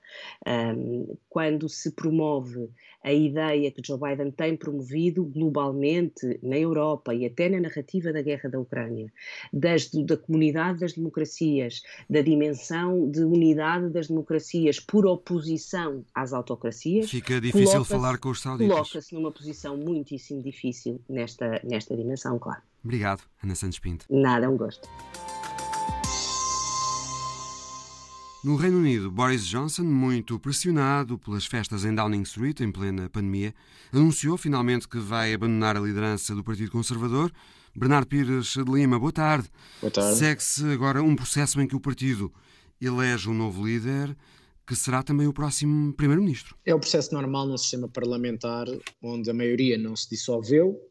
Um, 0.46 1.16
quando 1.30 1.70
se 1.70 1.92
promove 1.92 2.70
a 3.04 3.12
ideia 3.12 3.72
que 3.72 3.82
Joe 3.86 4.00
Biden 4.00 4.32
tem 4.32 4.56
promovido 4.56 5.24
globalmente 5.24 6.40
na 6.44 6.58
Europa 6.58 7.14
e 7.14 7.26
até 7.26 7.50
na 7.50 7.60
narrativa 7.60 8.14
da 8.14 8.22
guerra 8.22 8.50
da 8.50 8.60
Ucrânia, 8.60 9.12
das, 9.52 9.90
da 9.90 10.18
comunidade 10.18 10.80
das 10.80 10.94
democracias, 10.94 11.82
da 12.10 12.22
dimensão 12.22 13.10
de 13.10 13.24
unidade 13.24 13.90
das 13.90 14.08
democracias 14.08 14.80
por 14.80 15.06
oposição 15.06 16.06
às 16.14 16.34
autocracias. 16.34 17.10
Fica 17.10 17.42
difícil 17.42 17.84
falar 17.84 18.18
com 18.18 18.30
os 18.30 18.42
sauditas. 18.42 18.74
Coloca-se 18.74 19.16
numa 19.16 19.32
posição 19.32 19.78
muitíssimo 19.78 20.42
difícil 20.42 21.02
nesta, 21.10 21.60
nesta 21.64 21.96
dimensão, 21.96 22.38
claro. 22.38 22.62
Obrigado, 22.84 23.24
Ana 23.44 23.56
Santos 23.56 23.80
Pinto. 23.80 24.06
Nada, 24.10 24.46
é 24.46 24.50
um 24.50 24.58
gosto. 24.58 24.88
No 28.44 28.56
Reino 28.56 28.80
Unido, 28.80 29.12
Boris 29.12 29.46
Johnson, 29.46 29.84
muito 29.84 30.40
pressionado 30.40 31.16
pelas 31.20 31.46
festas 31.46 31.86
em 31.86 31.94
Downing 31.94 32.24
Street 32.24 32.60
em 32.62 32.72
plena 32.72 33.08
pandemia, 33.08 33.54
anunciou 33.94 34.36
finalmente 34.36 34.88
que 34.88 34.98
vai 34.98 35.32
abandonar 35.32 35.78
a 35.78 35.80
liderança 35.80 36.34
do 36.34 36.44
Partido 36.44 36.72
Conservador. 36.72 37.32
Bernardo 37.76 38.08
Pires 38.08 38.54
de 38.54 38.64
Lima, 38.64 38.98
boa 38.98 39.12
tarde. 39.12 39.48
Boa 39.80 39.92
tarde. 39.92 40.18
Segue-se 40.18 40.66
agora 40.74 41.04
um 41.04 41.16
processo 41.16 41.62
em 41.62 41.68
que 41.68 41.76
o 41.76 41.80
partido 41.80 42.34
elege 42.82 43.30
um 43.30 43.34
novo 43.36 43.64
líder, 43.64 44.18
que 44.66 44.76
será 44.76 45.04
também 45.04 45.28
o 45.28 45.34
próximo 45.34 45.94
primeiro-ministro. 45.94 46.56
É 46.66 46.74
o 46.74 46.80
processo 46.80 47.14
normal 47.14 47.46
no 47.46 47.58
sistema 47.60 47.88
parlamentar, 47.88 48.66
onde 49.04 49.30
a 49.30 49.34
maioria 49.36 49.78
não 49.78 49.96
se 49.96 50.10
dissolveu, 50.10 50.82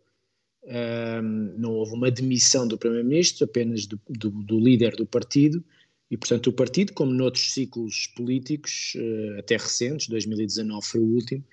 um, 0.65 1.55
não 1.59 1.73
houve 1.73 1.95
uma 1.95 2.11
demissão 2.11 2.67
do 2.67 2.79
primeiro-ministro, 2.79 3.45
apenas 3.45 3.87
do, 3.87 4.01
do, 4.09 4.31
do 4.31 4.59
líder 4.59 4.95
do 4.97 5.07
partido 5.07 5.65
e, 6.11 6.17
portanto, 6.17 6.49
o 6.49 6.53
partido, 6.53 6.93
como 6.93 7.13
noutros 7.13 7.53
ciclos 7.53 8.09
políticos, 8.17 8.95
eh, 8.97 9.39
até 9.39 9.57
recentes, 9.57 10.09
2019 10.09 10.85
foi 10.85 11.01
o 11.01 11.05
último, 11.05 11.45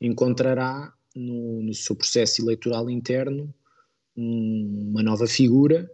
encontrará 0.00 0.92
no, 1.14 1.62
no 1.62 1.72
seu 1.72 1.94
processo 1.94 2.42
eleitoral 2.42 2.90
interno 2.90 3.54
uma 4.16 5.02
nova 5.02 5.26
figura 5.26 5.88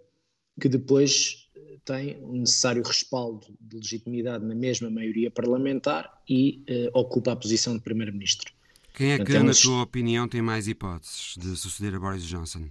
que 0.59 0.69
depois 0.69 1.49
tem 1.85 2.16
o 2.19 2.33
um 2.33 2.40
necessário 2.40 2.83
respaldo 2.83 3.47
de 3.61 3.76
legitimidade 3.76 4.45
na 4.45 4.54
mesma 4.54 4.90
maioria 4.90 5.30
parlamentar 5.30 6.23
e 6.28 6.62
uh, 6.69 6.99
ocupa 6.99 7.33
a 7.33 7.37
posição 7.37 7.75
de 7.75 7.83
primeiro-ministro. 7.83 8.52
Quem 8.92 9.12
é 9.12 9.25
que, 9.25 9.38
na 9.38 9.52
tua 9.52 9.82
opinião, 9.82 10.28
tem 10.28 10.42
mais 10.42 10.68
hipóteses 10.68 11.35
de 11.38 11.56
suceder 11.56 11.94
a 11.94 12.00
Boris 12.00 12.25
Johnson? 12.25 12.68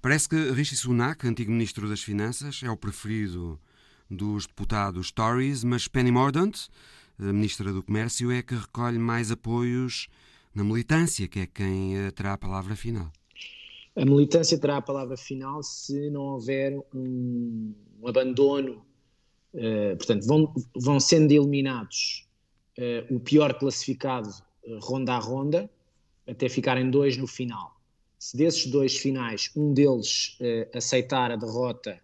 Parece 0.00 0.28
que 0.28 0.50
Rishi 0.50 0.76
Sunak, 0.76 1.26
antigo 1.26 1.50
ministro 1.52 1.88
das 1.88 2.02
Finanças, 2.02 2.60
é 2.64 2.70
o 2.70 2.76
preferido 2.76 3.58
dos 4.10 4.46
deputados 4.46 5.10
Tories, 5.10 5.62
mas 5.62 5.86
Penny 5.86 6.10
Mordaunt, 6.10 6.68
ministra 7.18 7.72
do 7.72 7.82
Comércio, 7.82 8.32
é 8.32 8.42
que 8.42 8.54
recolhe 8.54 8.98
mais 8.98 9.30
apoios 9.30 10.08
na 10.54 10.64
militância, 10.64 11.28
que 11.28 11.40
é 11.40 11.46
quem 11.46 11.96
eh, 11.96 12.10
terá 12.10 12.32
a 12.32 12.38
palavra 12.38 12.74
final. 12.74 13.12
A 13.94 14.04
militância 14.04 14.58
terá 14.58 14.78
a 14.78 14.82
palavra 14.82 15.16
final 15.16 15.62
se 15.62 16.10
não 16.10 16.22
houver 16.22 16.76
um, 16.94 17.74
abandono. 18.04 18.84
Uh, 19.52 19.96
portanto, 19.96 20.24
vão, 20.26 20.54
vão 20.76 21.00
sendo 21.00 21.32
eliminados 21.32 22.24
uh, 22.78 23.14
o 23.14 23.18
pior 23.18 23.52
classificado 23.54 24.30
ronda 24.80 25.14
a 25.14 25.18
ronda, 25.18 25.70
até 26.26 26.48
ficarem 26.48 26.90
dois 26.90 27.16
no 27.16 27.26
final. 27.26 27.80
Se 28.18 28.36
desses 28.36 28.66
dois 28.66 28.96
finais 28.96 29.50
um 29.56 29.72
deles 29.72 30.38
aceitar 30.74 31.30
a 31.30 31.36
derrota 31.36 31.98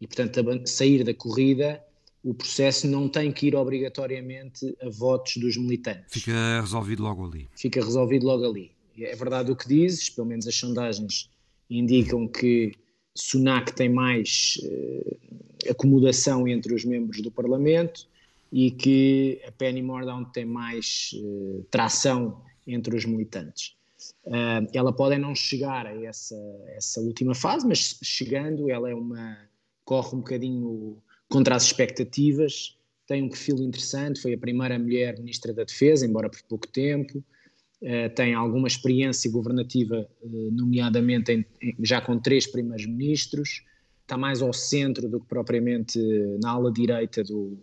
e, 0.00 0.06
portanto, 0.06 0.66
sair 0.66 1.02
da 1.02 1.12
corrida, 1.12 1.82
o 2.22 2.34
processo 2.34 2.88
não 2.88 3.08
tem 3.08 3.30
que 3.30 3.46
ir 3.46 3.54
obrigatoriamente 3.54 4.76
a 4.82 4.88
votos 4.88 5.36
dos 5.36 5.56
militantes. 5.56 6.06
Fica 6.08 6.60
resolvido 6.60 7.02
logo 7.02 7.26
ali. 7.26 7.48
Fica 7.56 7.84
resolvido 7.84 8.26
logo 8.26 8.44
ali. 8.44 8.72
É 8.98 9.14
verdade 9.14 9.52
o 9.52 9.56
que 9.56 9.68
dizes, 9.68 10.10
pelo 10.10 10.26
menos 10.26 10.46
as 10.46 10.54
sondagens 10.54 11.30
indicam 11.70 12.26
que 12.26 12.72
Sunak 13.14 13.72
tem 13.72 13.88
mais 13.88 14.58
uh, 14.64 15.70
acomodação 15.70 16.48
entre 16.48 16.74
os 16.74 16.84
membros 16.84 17.22
do 17.22 17.30
Parlamento 17.30 18.08
e 18.52 18.70
que 18.70 19.40
a 19.46 19.52
Penny 19.52 19.82
Mordaunt 19.82 20.30
tem 20.32 20.44
mais 20.44 21.10
uh, 21.14 21.66
tração 21.70 22.42
entre 22.66 22.96
os 22.96 23.04
militantes. 23.04 23.76
Uh, 24.24 24.66
ela 24.72 24.92
pode 24.92 25.18
não 25.18 25.34
chegar 25.34 25.86
a 25.86 26.04
essa, 26.04 26.36
essa 26.68 27.00
última 27.00 27.34
fase, 27.34 27.66
mas 27.66 27.98
chegando, 28.02 28.70
ela 28.70 28.90
é 28.90 28.94
uma 28.94 29.36
corre 29.84 30.16
um 30.16 30.18
bocadinho 30.18 30.98
contra 31.28 31.54
as 31.54 31.64
expectativas, 31.64 32.76
tem 33.06 33.22
um 33.22 33.28
perfil 33.28 33.58
interessante, 33.58 34.20
foi 34.20 34.34
a 34.34 34.38
primeira 34.38 34.76
mulher 34.78 35.16
ministra 35.18 35.52
da 35.52 35.62
Defesa, 35.62 36.04
embora 36.04 36.28
por 36.28 36.42
pouco 36.42 36.66
tempo, 36.66 37.18
uh, 37.18 38.14
tem 38.14 38.34
alguma 38.34 38.68
experiência 38.68 39.30
governativa, 39.30 40.08
nomeadamente 40.52 41.32
em, 41.32 41.46
em, 41.62 41.76
já 41.84 42.00
com 42.00 42.18
três 42.18 42.46
primeiros 42.46 42.86
ministros, 42.86 43.62
está 44.02 44.16
mais 44.16 44.40
ao 44.40 44.52
centro 44.52 45.08
do 45.08 45.20
que 45.20 45.26
propriamente 45.26 45.98
na 46.40 46.50
ala 46.50 46.72
direita 46.72 47.24
do, 47.24 47.58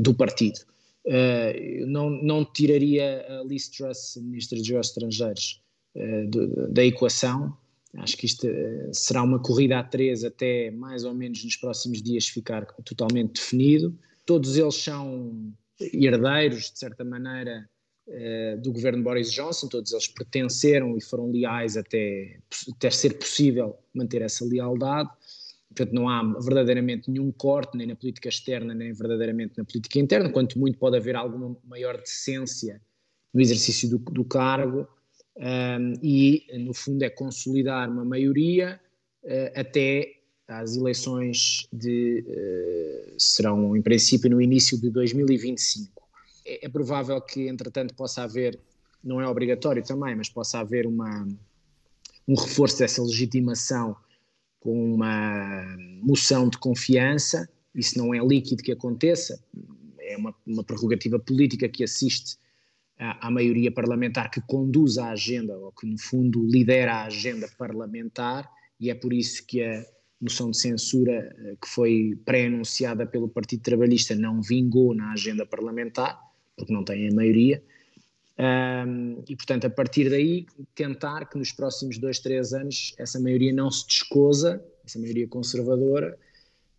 do 0.00 0.14
partido. 0.14 0.60
não, 1.86 2.10
não 2.10 2.44
tiraria 2.44 3.24
a 3.28 3.44
Liz 3.44 3.68
Truss, 3.68 4.16
ministra 4.16 4.58
dos 4.58 4.68
Estrangeiros, 4.68 5.62
do, 6.28 6.72
da 6.72 6.84
equação, 6.84 7.56
Acho 7.98 8.16
que 8.16 8.26
isto 8.26 8.46
eh, 8.46 8.90
será 8.92 9.22
uma 9.22 9.38
corrida 9.38 9.78
a 9.78 9.84
três 9.84 10.24
até 10.24 10.70
mais 10.70 11.04
ou 11.04 11.12
menos 11.12 11.44
nos 11.44 11.56
próximos 11.56 12.02
dias 12.02 12.26
ficar 12.26 12.64
totalmente 12.84 13.34
definido. 13.34 13.96
Todos 14.24 14.56
eles 14.56 14.76
são 14.76 15.52
herdeiros, 15.78 16.70
de 16.70 16.78
certa 16.78 17.04
maneira, 17.04 17.68
eh, 18.08 18.56
do 18.56 18.72
governo 18.72 19.02
Boris 19.02 19.30
Johnson, 19.30 19.68
todos 19.68 19.92
eles 19.92 20.08
pertenceram 20.08 20.96
e 20.96 21.02
foram 21.02 21.30
leais 21.30 21.76
até, 21.76 22.38
até 22.74 22.90
ser 22.90 23.18
possível 23.18 23.76
manter 23.94 24.22
essa 24.22 24.44
lealdade. 24.44 25.10
Portanto, 25.74 25.94
não 25.94 26.08
há 26.08 26.22
verdadeiramente 26.40 27.10
nenhum 27.10 27.32
corte, 27.32 27.76
nem 27.76 27.86
na 27.86 27.96
política 27.96 28.28
externa, 28.28 28.74
nem 28.74 28.92
verdadeiramente 28.92 29.54
na 29.56 29.64
política 29.64 29.98
interna, 29.98 30.28
quanto 30.30 30.58
muito 30.58 30.78
pode 30.78 30.96
haver 30.96 31.16
alguma 31.16 31.56
maior 31.64 31.96
decência 31.96 32.80
no 33.32 33.40
exercício 33.40 33.88
do, 33.88 33.98
do 33.98 34.24
cargo 34.24 34.86
um, 35.36 35.94
e, 36.02 36.46
no 36.58 36.74
fundo, 36.74 37.02
é 37.02 37.10
consolidar 37.10 37.88
uma 37.90 38.04
maioria 38.04 38.78
uh, 39.24 39.60
até 39.60 40.16
às 40.46 40.76
eleições 40.76 41.66
de. 41.72 42.24
Uh, 42.26 43.14
serão, 43.18 43.74
em 43.76 43.80
princípio, 43.80 44.30
no 44.30 44.42
início 44.42 44.78
de 44.78 44.90
2025. 44.90 46.02
É, 46.44 46.66
é, 46.66 46.68
provável 46.68 47.20
que, 47.20 47.48
entretanto, 47.48 47.94
possa 47.94 48.24
haver, 48.24 48.58
não 49.02 49.20
é 49.20 49.26
obrigatório 49.26 49.82
também, 49.82 50.14
mas 50.14 50.28
possa 50.28 50.58
haver 50.58 50.86
uma, 50.86 51.26
um 52.28 52.34
reforço 52.34 52.78
dessa 52.80 53.02
legitimação 53.02 53.96
com 54.62 54.94
uma 54.94 55.76
moção 56.00 56.48
de 56.48 56.56
confiança. 56.56 57.48
Isso 57.74 57.98
não 57.98 58.14
é 58.14 58.24
líquido 58.24 58.62
que 58.62 58.70
aconteça, 58.70 59.42
é 59.98 60.16
uma, 60.16 60.34
uma 60.46 60.62
prerrogativa 60.62 61.18
política 61.18 61.68
que 61.68 61.82
assiste 61.82 62.36
à, 62.96 63.28
maioria 63.30 63.72
parlamentar 63.72 64.30
que 64.30 64.40
conduz 64.42 64.98
a 64.98 65.10
agenda, 65.10 65.58
ou 65.58 65.72
que 65.72 65.84
no 65.86 65.98
fundo 65.98 66.46
lidera 66.46 66.94
a 66.94 67.04
agenda 67.06 67.48
parlamentar, 67.58 68.48
e 68.78 68.88
é 68.88 68.94
por 68.94 69.12
isso 69.12 69.44
que 69.46 69.62
a 69.62 69.84
moção 70.20 70.52
de 70.52 70.58
censura 70.58 71.12
eh, 71.12 71.56
que 71.60 71.68
foi 71.68 72.16
pré-anunciada 72.24 73.04
pelo 73.04 73.28
Partido 73.28 73.62
Trabalhista 73.62 74.14
não 74.14 74.40
vingou 74.40 74.94
na 74.94 75.12
agenda 75.12 75.44
parlamentar, 75.44 76.20
porque 76.56 76.72
não 76.72 76.84
tem 76.84 77.08
a 77.08 77.14
maioria. 77.14 77.62
Um, 78.38 79.22
e, 79.28 79.36
portanto, 79.36 79.66
a 79.66 79.70
partir 79.70 80.08
daí, 80.08 80.46
tentar 80.74 81.26
que 81.26 81.38
nos 81.38 81.52
próximos 81.52 81.98
dois, 81.98 82.18
três 82.18 82.52
anos 82.52 82.94
essa 82.98 83.20
maioria 83.20 83.52
não 83.52 83.70
se 83.70 83.86
descosa, 83.86 84.62
essa 84.84 84.98
maioria 84.98 85.28
conservadora, 85.28 86.18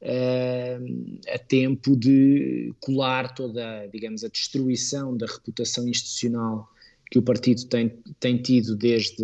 uh, 0.01 1.19
a 1.33 1.39
tempo 1.39 1.95
de 1.95 2.74
colar 2.79 3.33
toda, 3.33 3.88
digamos, 3.88 4.24
a 4.24 4.27
destruição 4.27 5.15
da 5.15 5.27
reputação 5.27 5.88
institucional 5.88 6.67
que 7.12 7.19
o 7.19 7.22
partido 7.22 7.65
tem, 7.65 7.89
tem 8.19 8.41
tido 8.41 8.75
desde, 8.75 9.24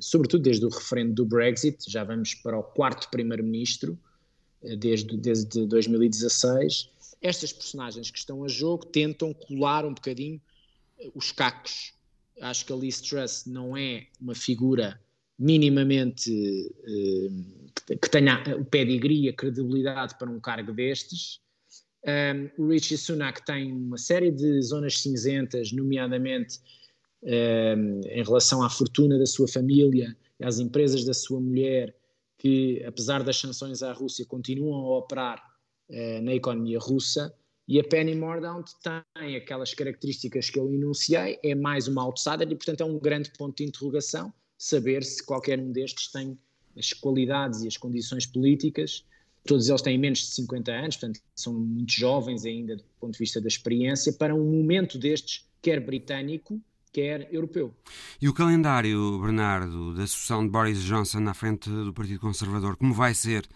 sobretudo 0.00 0.42
desde 0.42 0.64
o 0.64 0.70
referendo 0.70 1.12
do 1.12 1.26
Brexit, 1.26 1.76
já 1.86 2.02
vamos 2.02 2.34
para 2.34 2.58
o 2.58 2.62
quarto 2.62 3.10
primeiro-ministro, 3.10 3.98
desde, 4.78 5.16
desde 5.18 5.66
2016. 5.66 6.88
Estas 7.20 7.52
personagens 7.52 8.10
que 8.10 8.18
estão 8.18 8.42
a 8.42 8.48
jogo 8.48 8.86
tentam 8.86 9.34
colar 9.34 9.84
um 9.84 9.92
bocadinho 9.92 10.40
os 11.14 11.32
cacos. 11.32 11.94
Acho 12.40 12.66
que 12.66 12.72
a 12.72 12.76
Liz 12.76 13.00
Truss 13.00 13.46
não 13.46 13.76
é 13.76 14.06
uma 14.20 14.34
figura 14.34 15.00
minimamente 15.38 16.30
uh, 16.30 17.96
que 17.96 18.10
tenha 18.10 18.42
o 18.58 18.64
pedigree, 18.64 19.28
a 19.28 19.32
credibilidade 19.32 20.16
para 20.18 20.30
um 20.30 20.40
cargo 20.40 20.72
destes. 20.72 21.40
Um, 22.06 22.62
o 22.62 22.68
Richie 22.68 22.96
Sunak 22.96 23.44
tem 23.44 23.72
uma 23.72 23.98
série 23.98 24.30
de 24.30 24.62
zonas 24.62 24.98
cinzentas, 24.98 25.72
nomeadamente 25.72 26.60
um, 27.22 28.00
em 28.04 28.22
relação 28.22 28.62
à 28.62 28.70
fortuna 28.70 29.18
da 29.18 29.26
sua 29.26 29.48
família, 29.48 30.16
às 30.40 30.58
empresas 30.58 31.04
da 31.04 31.12
sua 31.12 31.40
mulher, 31.40 31.94
que 32.38 32.82
apesar 32.84 33.22
das 33.22 33.38
sanções 33.38 33.82
à 33.82 33.92
Rússia 33.92 34.24
continuam 34.24 34.86
a 34.86 34.98
operar 34.98 35.42
uh, 35.88 36.22
na 36.22 36.34
economia 36.34 36.78
russa. 36.78 37.34
E 37.68 37.80
a 37.80 37.84
Penny 37.84 38.14
Mordaunt 38.14 38.70
tem 39.14 39.34
aquelas 39.36 39.74
características 39.74 40.48
que 40.48 40.58
eu 40.58 40.72
enunciei, 40.72 41.38
é 41.42 41.54
mais 41.54 41.88
uma 41.88 42.02
outsider 42.02 42.48
e, 42.48 42.54
portanto, 42.54 42.82
é 42.82 42.84
um 42.84 42.98
grande 42.98 43.32
ponto 43.36 43.56
de 43.56 43.64
interrogação 43.64 44.32
saber 44.56 45.02
se 45.02 45.24
qualquer 45.24 45.58
um 45.58 45.72
destes 45.72 46.10
tem 46.10 46.38
as 46.76 46.92
qualidades 46.92 47.62
e 47.62 47.66
as 47.66 47.76
condições 47.76 48.24
políticas. 48.24 49.04
Todos 49.44 49.68
eles 49.68 49.82
têm 49.82 49.98
menos 49.98 50.20
de 50.20 50.26
50 50.26 50.72
anos, 50.72 50.96
portanto, 50.96 51.20
são 51.34 51.54
muito 51.54 51.92
jovens 51.92 52.44
ainda 52.44 52.76
do 52.76 52.84
ponto 53.00 53.12
de 53.12 53.18
vista 53.18 53.40
da 53.40 53.48
experiência, 53.48 54.12
para 54.12 54.34
um 54.34 54.44
momento 54.44 54.98
destes, 54.98 55.44
quer 55.60 55.80
britânico, 55.80 56.60
quer 56.96 57.28
europeu. 57.30 57.74
E 58.22 58.26
o 58.26 58.32
calendário, 58.32 59.20
Bernardo, 59.20 59.94
da 59.94 60.06
sucessão 60.06 60.42
de 60.42 60.50
Boris 60.50 60.82
Johnson 60.82 61.20
na 61.20 61.34
frente 61.34 61.68
do 61.68 61.92
Partido 61.92 62.18
Conservador, 62.20 62.74
como 62.78 62.94
vai 62.94 63.12
ser? 63.12 63.46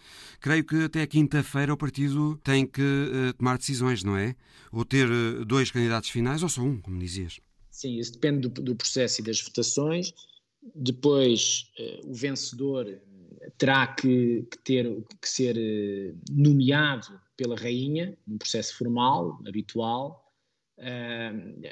Creio 0.42 0.62
que 0.62 0.84
até 0.84 1.06
quinta-feira 1.06 1.72
o 1.72 1.76
partido 1.76 2.38
tem 2.44 2.66
que 2.66 2.82
uh, 2.82 3.32
tomar 3.32 3.56
decisões, 3.56 4.04
não 4.04 4.14
é? 4.14 4.36
Ou 4.70 4.84
ter 4.84 5.10
uh, 5.10 5.42
dois 5.46 5.70
candidatos 5.70 6.10
finais 6.10 6.42
ou 6.42 6.50
só 6.50 6.60
um, 6.60 6.78
como 6.82 6.98
dizias. 6.98 7.40
Sim, 7.70 7.98
isso 7.98 8.12
depende 8.12 8.46
do, 8.46 8.60
do 8.60 8.76
processo 8.76 9.22
e 9.22 9.24
das 9.24 9.40
votações. 9.40 10.12
Depois, 10.74 11.72
uh, 11.78 12.10
o 12.10 12.12
vencedor 12.12 13.00
terá 13.56 13.86
que, 13.86 14.46
que, 14.50 14.58
ter 14.58 15.02
que 15.18 15.28
ser 15.28 15.56
nomeado 16.30 17.18
pela 17.38 17.56
rainha, 17.56 18.18
num 18.26 18.36
processo 18.36 18.76
formal, 18.76 19.40
habitual. 19.48 20.30
Uh, 20.76 21.66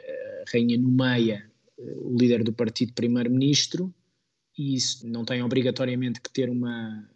a 0.46 0.50
rainha 0.50 0.78
nomeia 0.78 1.50
o 1.78 2.16
líder 2.16 2.42
do 2.42 2.52
partido 2.52 2.92
primeiro-ministro 2.92 3.94
e 4.58 4.74
isso 4.74 5.06
não 5.06 5.24
tem 5.24 5.42
obrigatoriamente 5.42 6.20
que 6.20 6.30
ter 6.30 6.50
uma, 6.50 7.08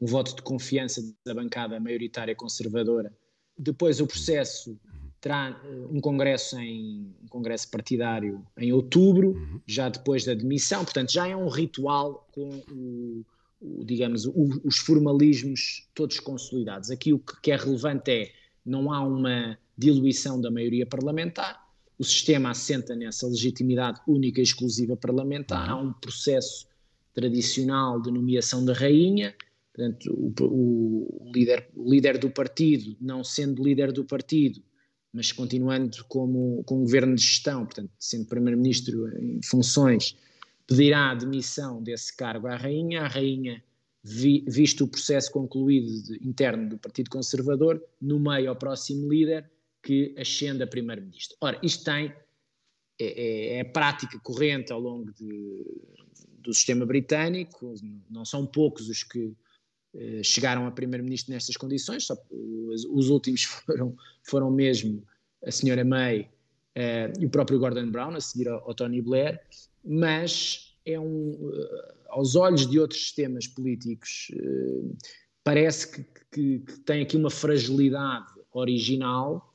um 0.00 0.06
voto 0.06 0.34
de 0.34 0.42
confiança 0.42 1.02
da 1.24 1.34
bancada 1.34 1.78
maioritária 1.78 2.34
conservadora. 2.34 3.12
Depois 3.56 4.00
o 4.00 4.06
processo 4.06 4.78
terá 5.20 5.60
eh, 5.62 5.86
um 5.90 6.00
congresso 6.00 6.58
em 6.58 7.14
um 7.22 7.28
congresso 7.28 7.70
partidário 7.70 8.46
em 8.56 8.72
outubro, 8.72 9.32
uhum. 9.32 9.60
já 9.66 9.88
depois 9.88 10.24
da 10.24 10.32
demissão, 10.32 10.84
portanto 10.84 11.12
já 11.12 11.28
é 11.28 11.36
um 11.36 11.48
ritual 11.48 12.26
com 12.32 12.48
o, 12.70 13.24
o 13.60 13.84
digamos 13.84 14.24
o, 14.24 14.60
os 14.64 14.78
formalismos 14.78 15.88
todos 15.94 16.18
consolidados. 16.18 16.90
Aqui 16.90 17.12
o 17.12 17.18
que 17.18 17.50
é 17.50 17.56
relevante 17.56 18.10
é 18.10 18.32
não 18.64 18.92
há 18.92 19.02
uma 19.02 19.58
diluição 19.76 20.40
da 20.40 20.50
maioria 20.50 20.86
parlamentar, 20.86 21.65
o 21.98 22.04
sistema 22.04 22.50
assenta 22.50 22.94
nessa 22.94 23.26
legitimidade 23.26 24.00
única 24.06 24.40
e 24.40 24.44
exclusiva 24.44 24.96
parlamentar, 24.96 25.70
há 25.70 25.76
um 25.76 25.92
processo 25.92 26.66
tradicional 27.14 28.00
de 28.00 28.10
nomeação 28.10 28.64
da 28.64 28.74
rainha, 28.74 29.34
portanto 29.72 30.12
o, 30.12 31.28
o 31.28 31.32
líder, 31.32 31.68
o 31.74 31.90
líder 31.90 32.18
do 32.18 32.30
partido, 32.30 32.96
não 33.00 33.24
sendo 33.24 33.64
líder 33.64 33.92
do 33.92 34.04
partido, 34.04 34.62
mas 35.16 35.32
continuando 35.32 36.04
como, 36.08 36.62
com 36.64 36.80
governo 36.80 37.14
de 37.14 37.22
gestão, 37.22 37.64
portanto, 37.64 37.90
sendo 37.98 38.26
primeiro-ministro 38.26 39.08
em 39.18 39.40
funções, 39.42 40.14
pedirá 40.66 41.10
a 41.10 41.14
demissão 41.14 41.82
desse 41.82 42.14
cargo 42.14 42.46
à 42.46 42.56
rainha. 42.56 43.00
A 43.00 43.08
rainha, 43.08 43.64
vi, 44.04 44.44
visto 44.46 44.84
o 44.84 44.88
processo 44.88 45.32
concluído 45.32 46.02
de, 46.02 46.28
interno 46.28 46.68
do 46.68 46.76
Partido 46.76 47.08
Conservador, 47.08 47.82
nomeia 47.98 48.52
o 48.52 48.56
próximo 48.56 49.08
líder 49.10 49.50
que 49.86 50.12
ascende 50.18 50.64
a 50.64 50.66
primeiro-ministro. 50.66 51.36
Ora, 51.40 51.60
isto 51.62 51.84
tem 51.84 52.12
é, 52.98 53.04
é, 53.04 53.58
é, 53.58 53.64
prática 53.64 54.18
corrente 54.18 54.72
ao 54.72 54.80
longo 54.80 55.12
de, 55.12 55.64
do 56.40 56.52
sistema 56.52 56.84
britânico, 56.84 57.72
não 58.10 58.24
são 58.24 58.44
poucos 58.44 58.88
os 58.88 59.04
que 59.04 59.32
eh, 59.94 60.24
chegaram 60.24 60.66
a 60.66 60.72
primeiro-ministro 60.72 61.32
nestas 61.32 61.56
condições, 61.56 62.04
só, 62.04 62.16
os, 62.32 62.84
os, 62.86 63.10
últimos 63.10 63.44
foram, 63.64 63.96
foram 64.24 64.50
mesmo 64.50 65.06
a 65.44 65.52
senhora 65.52 65.84
May 65.84 66.28
eh, 66.74 67.12
e 67.20 67.26
o 67.26 67.30
próprio 67.30 67.60
Gordon 67.60 67.88
Brown, 67.92 68.16
a 68.16 68.20
seguir 68.20 68.48
ao, 68.48 68.58
ao 68.66 68.74
Tony 68.74 69.00
Blair, 69.00 69.40
mas 69.84 70.76
é 70.84 70.98
um, 70.98 71.52
eh, 71.54 71.94
aos 72.08 72.34
olhos 72.34 72.68
de 72.68 72.80
outros 72.80 73.02
sistemas 73.02 73.46
políticos, 73.46 74.32
parece 75.44 75.92
que, 75.92 76.04
que, 76.32 76.58
que 76.58 76.80
tem 76.80 77.02
aqui 77.02 77.16
uma 77.16 77.30
fragilidade 77.30 78.32
original, 78.52 79.52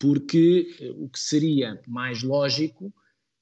porque 0.00 0.94
o 0.96 1.10
que 1.10 1.20
seria 1.20 1.80
mais 1.86 2.22
lógico 2.22 2.92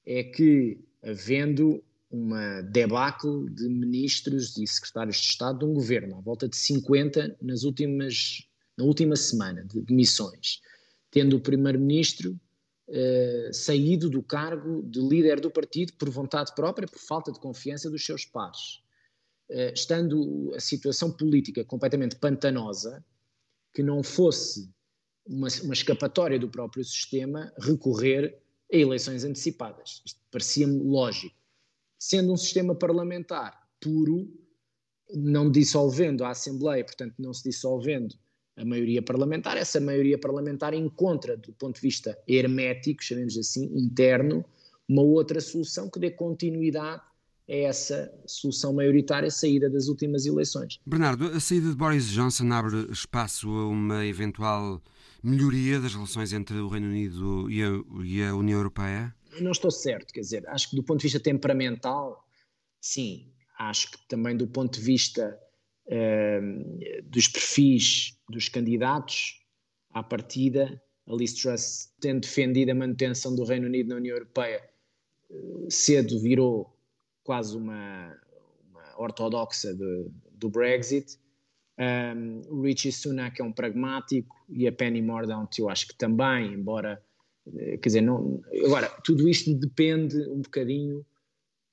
é 0.05 0.23
que, 0.23 0.77
havendo 1.01 1.81
uma 2.11 2.61
debacle 2.63 3.49
de 3.51 3.69
ministros 3.69 4.57
e 4.57 4.67
secretários 4.67 5.15
de 5.17 5.27
Estado 5.27 5.59
de 5.59 5.65
um 5.65 5.73
governo, 5.73 6.17
à 6.17 6.21
volta 6.21 6.49
de 6.49 6.57
50 6.57 7.37
nas 7.41 7.63
últimas, 7.63 8.45
na 8.77 8.83
última 8.83 9.15
semana 9.15 9.63
de 9.63 9.81
demissões, 9.81 10.59
tendo 11.09 11.37
o 11.37 11.39
primeiro-ministro 11.39 12.37
uh, 12.89 13.53
saído 13.53 14.09
do 14.09 14.21
cargo 14.21 14.83
de 14.83 14.99
líder 14.99 15.39
do 15.39 15.49
partido 15.49 15.93
por 15.93 16.09
vontade 16.09 16.53
própria, 16.55 16.87
por 16.87 16.99
falta 16.99 17.31
de 17.31 17.39
confiança 17.39 17.89
dos 17.89 18.03
seus 18.03 18.25
pares. 18.25 18.81
Uh, 19.49 19.73
estando 19.73 20.51
a 20.55 20.59
situação 20.59 21.09
política 21.11 21.63
completamente 21.63 22.17
pantanosa, 22.17 23.03
que 23.73 23.81
não 23.81 24.03
fosse 24.03 24.69
uma, 25.29 25.47
uma 25.63 25.73
escapatória 25.73 26.39
do 26.39 26.49
próprio 26.49 26.83
sistema 26.83 27.53
recorrer 27.59 28.35
a 28.73 28.75
eleições 28.75 29.23
antecipadas. 29.23 30.01
Isto 30.03 30.19
parecia-me 30.31 30.79
lógico 30.83 31.39
sendo 31.99 32.31
um 32.31 32.37
sistema 32.37 32.73
parlamentar 32.73 33.59
puro, 33.81 34.31
não 35.13 35.51
dissolvendo 35.51 36.23
a 36.23 36.29
Assembleia, 36.29 36.83
portanto, 36.83 37.15
não 37.19 37.33
se 37.33 37.43
dissolvendo 37.43 38.15
a 38.55 38.63
maioria 38.65 39.01
parlamentar, 39.01 39.57
essa 39.57 39.79
maioria 39.79 40.17
parlamentar 40.17 40.73
encontra, 40.73 41.37
do 41.37 41.51
ponto 41.53 41.75
de 41.75 41.81
vista 41.81 42.17
hermético, 42.27 43.03
chamemos 43.03 43.37
assim, 43.37 43.65
interno, 43.73 44.43
uma 44.87 45.01
outra 45.01 45.39
solução 45.39 45.89
que 45.89 45.99
dê 45.99 46.11
continuidade 46.11 47.01
a 47.49 47.53
essa 47.53 48.13
solução 48.25 48.73
maioritária 48.73 49.31
saída 49.31 49.69
das 49.69 49.87
últimas 49.87 50.25
eleições. 50.25 50.79
Bernardo, 50.85 51.27
a 51.27 51.39
saída 51.39 51.69
de 51.69 51.75
Boris 51.75 52.07
Johnson 52.09 52.51
abre 52.51 52.91
espaço 52.91 53.49
a 53.49 53.67
uma 53.67 54.05
eventual 54.05 54.81
melhoria 55.23 55.79
das 55.79 55.93
relações 55.93 56.33
entre 56.33 56.57
o 56.57 56.67
Reino 56.67 56.87
Unido 56.87 57.49
e 57.49 57.63
a, 57.63 57.67
e 58.03 58.23
a 58.23 58.35
União 58.35 58.57
Europeia? 58.57 59.13
não 59.41 59.51
estou 59.51 59.71
certo, 59.71 60.13
quer 60.13 60.21
dizer, 60.21 60.47
acho 60.49 60.69
que 60.69 60.75
do 60.75 60.83
ponto 60.83 60.99
de 60.99 61.03
vista 61.03 61.19
temperamental, 61.19 62.25
sim, 62.81 63.31
acho 63.57 63.91
que 63.91 64.07
também 64.07 64.35
do 64.35 64.47
ponto 64.47 64.79
de 64.79 64.85
vista 64.85 65.39
uh, 65.87 67.01
dos 67.03 67.27
perfis 67.27 68.17
dos 68.29 68.49
candidatos, 68.49 69.39
à 69.91 70.03
partida, 70.03 70.81
a 71.07 71.13
Liz 71.13 71.33
Truss, 71.33 71.91
tendo 71.99 72.21
defendido 72.21 72.71
a 72.71 72.75
manutenção 72.75 73.35
do 73.35 73.43
Reino 73.43 73.67
Unido 73.67 73.89
na 73.89 73.95
União 73.95 74.15
Europeia, 74.15 74.61
uh, 75.29 75.67
cedo 75.69 76.19
virou 76.19 76.75
quase 77.23 77.55
uma, 77.55 78.15
uma 78.69 79.01
ortodoxa 79.01 79.73
de, 79.73 80.09
do 80.33 80.49
Brexit. 80.49 81.17
Um, 81.79 82.41
o 82.49 82.61
Richie 82.61 82.91
Sunak 82.91 83.39
é 83.39 83.43
um 83.43 83.53
pragmático 83.53 84.35
e 84.49 84.67
a 84.67 84.71
Penny 84.71 85.01
Mordaunt 85.01 85.57
eu 85.57 85.69
acho 85.69 85.87
que 85.87 85.95
também, 85.95 86.53
embora 86.53 87.01
eh, 87.55 87.77
quer 87.77 87.89
dizer, 87.89 88.01
não, 88.01 88.41
agora, 88.65 88.89
tudo 89.03 89.29
isto 89.29 89.53
depende 89.53 90.17
um 90.29 90.41
bocadinho 90.41 91.05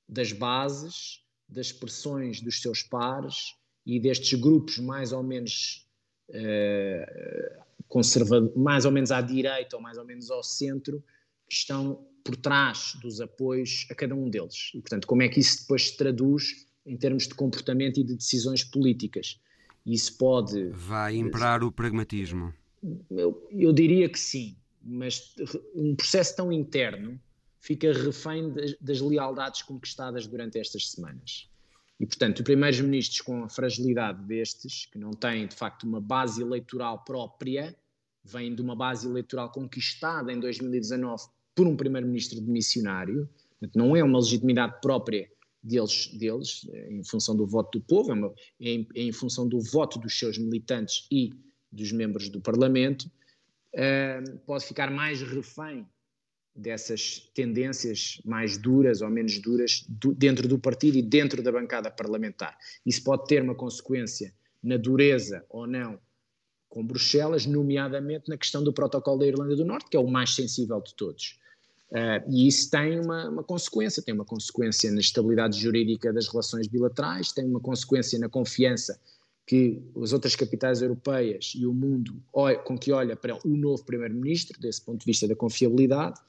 das 0.09 0.33
bases, 0.33 1.25
das 1.49 1.73
pressões 1.73 2.41
dos 2.41 2.61
seus 2.61 2.83
pares 2.83 3.55
e 3.85 3.99
destes 4.01 4.39
grupos 4.39 4.79
mais 4.79 5.13
ou 5.13 5.23
menos 5.23 5.89
uh, 6.31 7.65
conservadores, 7.89 8.57
mais 8.57 8.85
ou 8.85 8.93
menos 8.93 9.11
à 9.11 9.21
direita 9.21 9.77
ou 9.77 9.83
mais 9.83 9.99
ou 9.99 10.05
menos 10.05 10.31
ao 10.31 10.43
centro, 10.43 11.03
que 11.49 11.55
estão 11.55 12.07
por 12.25 12.37
trás 12.37 12.97
dos 13.01 13.21
apoios 13.21 13.87
a 13.91 13.95
cada 13.95 14.15
um 14.15 14.29
deles. 14.29 14.71
E, 14.75 14.81
portanto, 14.81 15.07
como 15.07 15.23
é 15.23 15.29
que 15.29 15.39
isso 15.39 15.61
depois 15.63 15.91
se 15.91 15.97
traduz 15.97 16.67
em 16.85 16.97
termos 16.97 17.29
de 17.29 17.35
comportamento 17.35 18.01
e 18.01 18.05
de 18.05 18.17
decisões 18.17 18.65
políticas? 18.65 19.41
Isso 19.87 20.19
pode. 20.19 20.71
Vai 20.71 21.17
imperar 21.17 21.63
o 21.63 21.71
pragmatismo? 21.71 22.53
Eu, 23.11 23.47
eu 23.51 23.73
diria 23.73 24.09
que 24.09 24.19
sim 24.19 24.57
mas 24.87 25.35
um 25.75 25.97
processo 25.97 26.37
tão 26.37 26.53
interno 26.53 27.21
fica 27.61 27.93
refém 27.93 28.53
das, 28.53 28.77
das 28.81 29.01
lealdades 29.01 29.63
conquistadas 29.63 30.27
durante 30.27 30.59
estas 30.59 30.93
semanas. 30.93 31.51
E, 31.99 32.07
portanto, 32.07 32.45
primeiros 32.45 32.81
ministros 32.81 33.21
com 33.21 33.43
a 33.43 33.49
fragilidade 33.49 34.23
destes, 34.23 34.87
que 34.87 34.99
não 34.99 35.11
têm, 35.11 35.49
de 35.49 35.57
facto, 35.57 35.83
uma 35.85 36.01
base 36.01 36.41
eleitoral 36.41 37.03
própria, 37.03 37.75
vêm 38.23 38.55
de 38.55 38.63
uma 38.63 38.77
base 38.77 39.09
eleitoral 39.09 39.51
conquistada 39.51 40.33
em 40.33 40.39
2019 40.39 41.25
por 41.55 41.67
um 41.67 41.77
primeiro-ministro 41.77 42.41
demissionário, 42.41 43.29
portanto, 43.59 43.77
não 43.77 43.97
é 43.97 44.05
uma 44.05 44.19
legitimidade 44.19 44.81
própria 44.81 45.29
deles, 45.67 46.07
deles 46.15 46.67
é 46.73 46.93
em 46.93 47.05
função 47.05 47.37
do 47.37 47.47
voto 47.47 47.79
do 47.79 47.85
povo, 47.85 48.13
é, 48.13 48.69
é, 48.69 48.71
em, 48.71 48.89
é 48.95 49.03
em, 49.03 49.13
função 49.13 49.49
do 49.49 49.61
voto 49.61 49.99
dos 49.99 50.17
seus 50.17 50.39
militantes 50.39 51.07
e 51.11 51.31
dos 51.71 51.91
membros 51.93 52.29
do 52.29 52.41
Parlamento, 52.41 53.11
uh, 53.75 54.39
pode 54.47 54.65
ficar 54.65 54.91
mais 54.91 55.21
refém 55.21 55.87
dessas 56.55 57.31
tendências 57.35 58.21
mais 58.25 58.57
duras 58.57 59.03
ou 59.03 59.11
menos 59.11 59.39
duras 59.41 59.85
do, 59.89 60.15
dentro 60.15 60.49
do 60.49 60.59
partido 60.59 60.97
e 60.97 61.03
dentro 61.03 61.43
da 61.43 61.53
bancada 61.53 61.91
parlamentar. 61.91 62.57
Isso 62.85 63.03
pode 63.03 63.27
ter 63.27 63.43
uma 63.43 63.55
consequência 63.55 64.33
na 64.63 64.77
dureza 64.77 65.45
ou 65.51 65.67
não 65.67 65.99
com 66.69 66.85
Bruxelas, 66.85 67.47
nomeadamente 67.47 68.29
na 68.29 68.37
questão 68.37 68.63
do 68.63 68.73
protocolo 68.73 69.19
da 69.19 69.27
Irlanda 69.27 69.57
do 69.57 69.65
Norte, 69.65 69.89
que 69.91 69.97
é 69.97 70.01
o 70.01 70.07
mais 70.07 70.35
sensível 70.35 70.81
de 70.81 70.95
todos. 70.95 71.39
Uh, 71.91 72.29
e 72.29 72.49
isso 72.49 72.69
tem 72.71 72.99
uma, 73.01 73.29
uma, 73.29 73.45
consequência, 73.45 74.03
tem 74.03 74.13
uma 74.13 74.25
consequência 74.25 74.91
na 74.91 75.01
estabilidade 75.01 75.61
jurídica 75.61 76.13
das 76.13 76.27
relações 76.27 76.67
bilaterais, 76.67 77.31
tem 77.31 77.45
uma 77.45 77.61
consequência 77.61 78.19
na 78.19 78.29
confiança 78.29 78.99
que 79.47 79.81
as 80.03 80.13
outras 80.13 80.35
capitais 80.35 80.83
europeias 80.83 81.53
e 81.55 81.65
o 81.65 81.73
mundo 81.73 82.21
com 82.65 82.77
que 82.77 82.91
olha 82.91 83.15
para 83.15 83.39
o 83.47 83.57
novo 83.57 83.85
primeiro-ministro, 83.85 84.61
desse 84.61 84.85
ponto 84.85 84.99
de 84.99 85.07
vista 85.07 85.29
da 85.29 85.37
confiabilidade, 85.37 86.21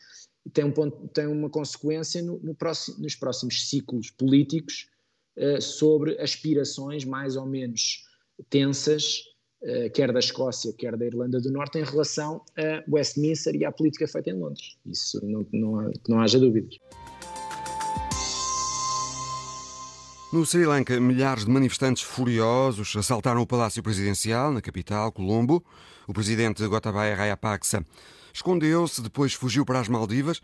tem, 0.53 0.63
um 0.63 0.71
ponto, 0.71 1.07
tem 1.09 1.25
uma 1.25 1.49
consequência 1.49 2.21
no, 2.21 2.39
no 2.39 2.53
próximo, 2.53 2.99
nos 2.99 3.15
próximos 3.15 3.67
ciclos 3.67 4.11
políticos 4.11 4.87
uh, 5.37 5.61
sobre 5.61 6.19
aspirações 6.21 7.03
mais 7.03 7.35
ou 7.35 7.47
menos 7.47 8.05
tensas, 8.49 9.23
quer 9.93 10.11
da 10.11 10.19
Escócia, 10.19 10.73
quer 10.73 10.95
da 10.95 11.05
Irlanda 11.05 11.39
do 11.39 11.51
Norte, 11.51 11.79
em 11.79 11.83
relação 11.83 12.41
a 12.57 12.83
Westminster 12.89 13.55
e 13.55 13.65
à 13.65 13.71
política 13.71 14.07
feita 14.07 14.29
em 14.29 14.39
Londres. 14.39 14.77
Isso 14.85 15.19
não, 15.25 15.45
não, 15.51 15.91
não 16.07 16.19
haja 16.19 16.39
dúvidas. 16.39 16.77
No 20.31 20.45
Sri 20.45 20.65
Lanka, 20.65 20.99
milhares 20.99 21.45
de 21.45 21.51
manifestantes 21.51 22.03
furiosos 22.03 22.93
assaltaram 22.97 23.41
o 23.41 23.47
Palácio 23.47 23.81
Presidencial, 23.81 24.51
na 24.51 24.61
capital, 24.61 25.09
Colombo. 25.09 25.63
O 26.05 26.13
presidente 26.13 26.65
Gotabaya 26.67 27.15
Rajapaksa 27.15 27.85
escondeu-se, 28.33 29.01
depois 29.01 29.33
fugiu 29.33 29.65
para 29.65 29.79
as 29.79 29.87
Maldivas. 29.87 30.41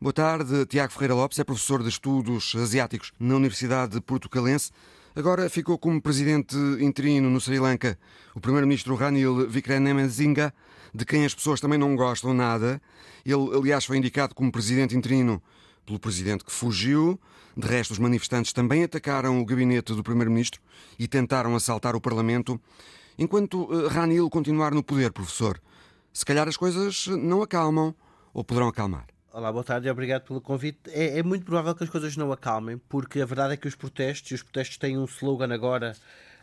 Boa 0.00 0.14
tarde, 0.14 0.64
Tiago 0.64 0.92
Ferreira 0.92 1.14
Lopes 1.14 1.38
é 1.38 1.44
professor 1.44 1.82
de 1.82 1.90
Estudos 1.90 2.54
Asiáticos 2.56 3.12
na 3.20 3.36
Universidade 3.36 4.00
Portucalense. 4.00 4.70
Agora 5.14 5.48
ficou 5.48 5.78
como 5.78 6.00
presidente 6.00 6.56
interino 6.80 7.28
no 7.28 7.40
Sri 7.40 7.58
Lanka 7.58 7.98
o 8.34 8.40
primeiro-ministro 8.40 8.94
Ranil 8.94 9.48
Wickremesinghe, 9.50 10.52
de 10.94 11.04
quem 11.04 11.24
as 11.24 11.34
pessoas 11.34 11.60
também 11.60 11.78
não 11.78 11.96
gostam 11.96 12.32
nada. 12.32 12.80
Ele, 13.24 13.56
aliás, 13.56 13.84
foi 13.84 13.96
indicado 13.96 14.34
como 14.34 14.52
presidente 14.52 14.96
interino 14.96 15.42
pelo 15.84 15.98
presidente 15.98 16.44
que 16.44 16.52
fugiu. 16.52 17.18
De 17.56 17.66
resto, 17.66 17.90
os 17.90 17.98
manifestantes 17.98 18.52
também 18.52 18.84
atacaram 18.84 19.40
o 19.40 19.44
gabinete 19.44 19.92
do 19.92 20.02
primeiro-ministro 20.04 20.60
e 20.98 21.08
tentaram 21.08 21.56
assaltar 21.56 21.96
o 21.96 22.00
parlamento. 22.00 22.60
Enquanto 23.18 23.64
uh, 23.64 23.88
Ranil 23.88 24.30
continuar 24.30 24.72
no 24.72 24.82
poder, 24.82 25.12
professor, 25.12 25.60
se 26.12 26.24
calhar 26.24 26.46
as 26.46 26.56
coisas 26.56 27.08
não 27.08 27.42
acalmam 27.42 27.94
ou 28.32 28.44
poderão 28.44 28.68
acalmar. 28.68 29.06
Olá, 29.30 29.52
boa 29.52 29.62
tarde 29.62 29.90
obrigado 29.90 30.22
pelo 30.22 30.40
convite. 30.40 30.78
É, 30.88 31.18
é, 31.18 31.22
muito 31.22 31.44
provável 31.44 31.74
que 31.74 31.84
as 31.84 31.90
coisas 31.90 32.16
não 32.16 32.32
acalmem, 32.32 32.78
porque 32.88 33.20
a 33.20 33.26
verdade 33.26 33.52
é 33.52 33.56
que 33.58 33.68
os 33.68 33.74
protestos, 33.74 34.30
e 34.30 34.34
os 34.34 34.42
protestos 34.42 34.78
têm 34.78 34.96
um 34.96 35.04
slogan 35.04 35.52
agora, 35.52 35.94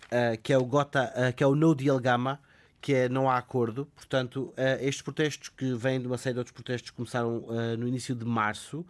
uh, 0.05 0.39
que 0.43 0.53
é 0.53 0.57
o 0.57 0.63
Gota, 0.63 1.11
uh, 1.15 1.33
que 1.33 1.43
é 1.43 1.47
o 1.47 1.55
No 1.55 1.73
Deal 1.73 1.99
Gama, 1.99 2.39
que 2.79 2.93
é 2.93 3.09
não 3.09 3.27
há 3.27 3.37
acordo. 3.37 3.87
Portanto, 3.95 4.53
uh, 4.55 4.77
estes 4.79 5.01
protestos 5.01 5.49
que 5.49 5.73
vêm 5.73 5.99
de 5.99 6.05
uma 6.05 6.17
série 6.19 6.35
de 6.35 6.39
outros 6.39 6.53
protestos 6.53 6.91
que 6.91 6.95
começaram 6.95 7.47
no 7.75 7.87
início 7.87 8.13
de 8.13 8.23
março, 8.23 8.85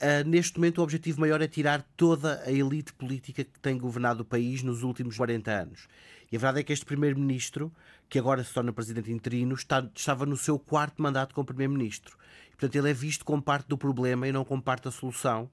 Uh, 0.00 0.28
neste 0.28 0.58
momento, 0.58 0.78
o 0.78 0.82
objetivo 0.82 1.20
maior 1.20 1.40
é 1.40 1.46
tirar 1.46 1.82
toda 1.96 2.42
a 2.44 2.50
elite 2.50 2.92
política 2.92 3.44
que 3.44 3.60
tem 3.60 3.78
governado 3.78 4.22
o 4.22 4.24
país 4.24 4.62
nos 4.62 4.82
últimos 4.82 5.16
40 5.16 5.50
anos. 5.50 5.88
E 6.30 6.36
a 6.36 6.38
verdade 6.38 6.60
é 6.60 6.62
que 6.64 6.72
este 6.72 6.84
primeiro-ministro, 6.84 7.72
que 8.08 8.18
agora 8.18 8.42
se 8.42 8.52
torna 8.52 8.72
presidente 8.72 9.12
interino, 9.12 9.54
está, 9.54 9.88
estava 9.94 10.26
no 10.26 10.36
seu 10.36 10.58
quarto 10.58 11.00
mandato 11.00 11.34
como 11.34 11.46
primeiro-ministro. 11.46 12.16
Portanto, 12.50 12.76
ele 12.76 12.90
é 12.90 12.94
visto 12.94 13.24
como 13.24 13.42
parte 13.42 13.68
do 13.68 13.78
problema 13.78 14.26
e 14.26 14.32
não 14.32 14.44
como 14.44 14.60
parte 14.60 14.84
da 14.84 14.90
solução. 14.90 15.48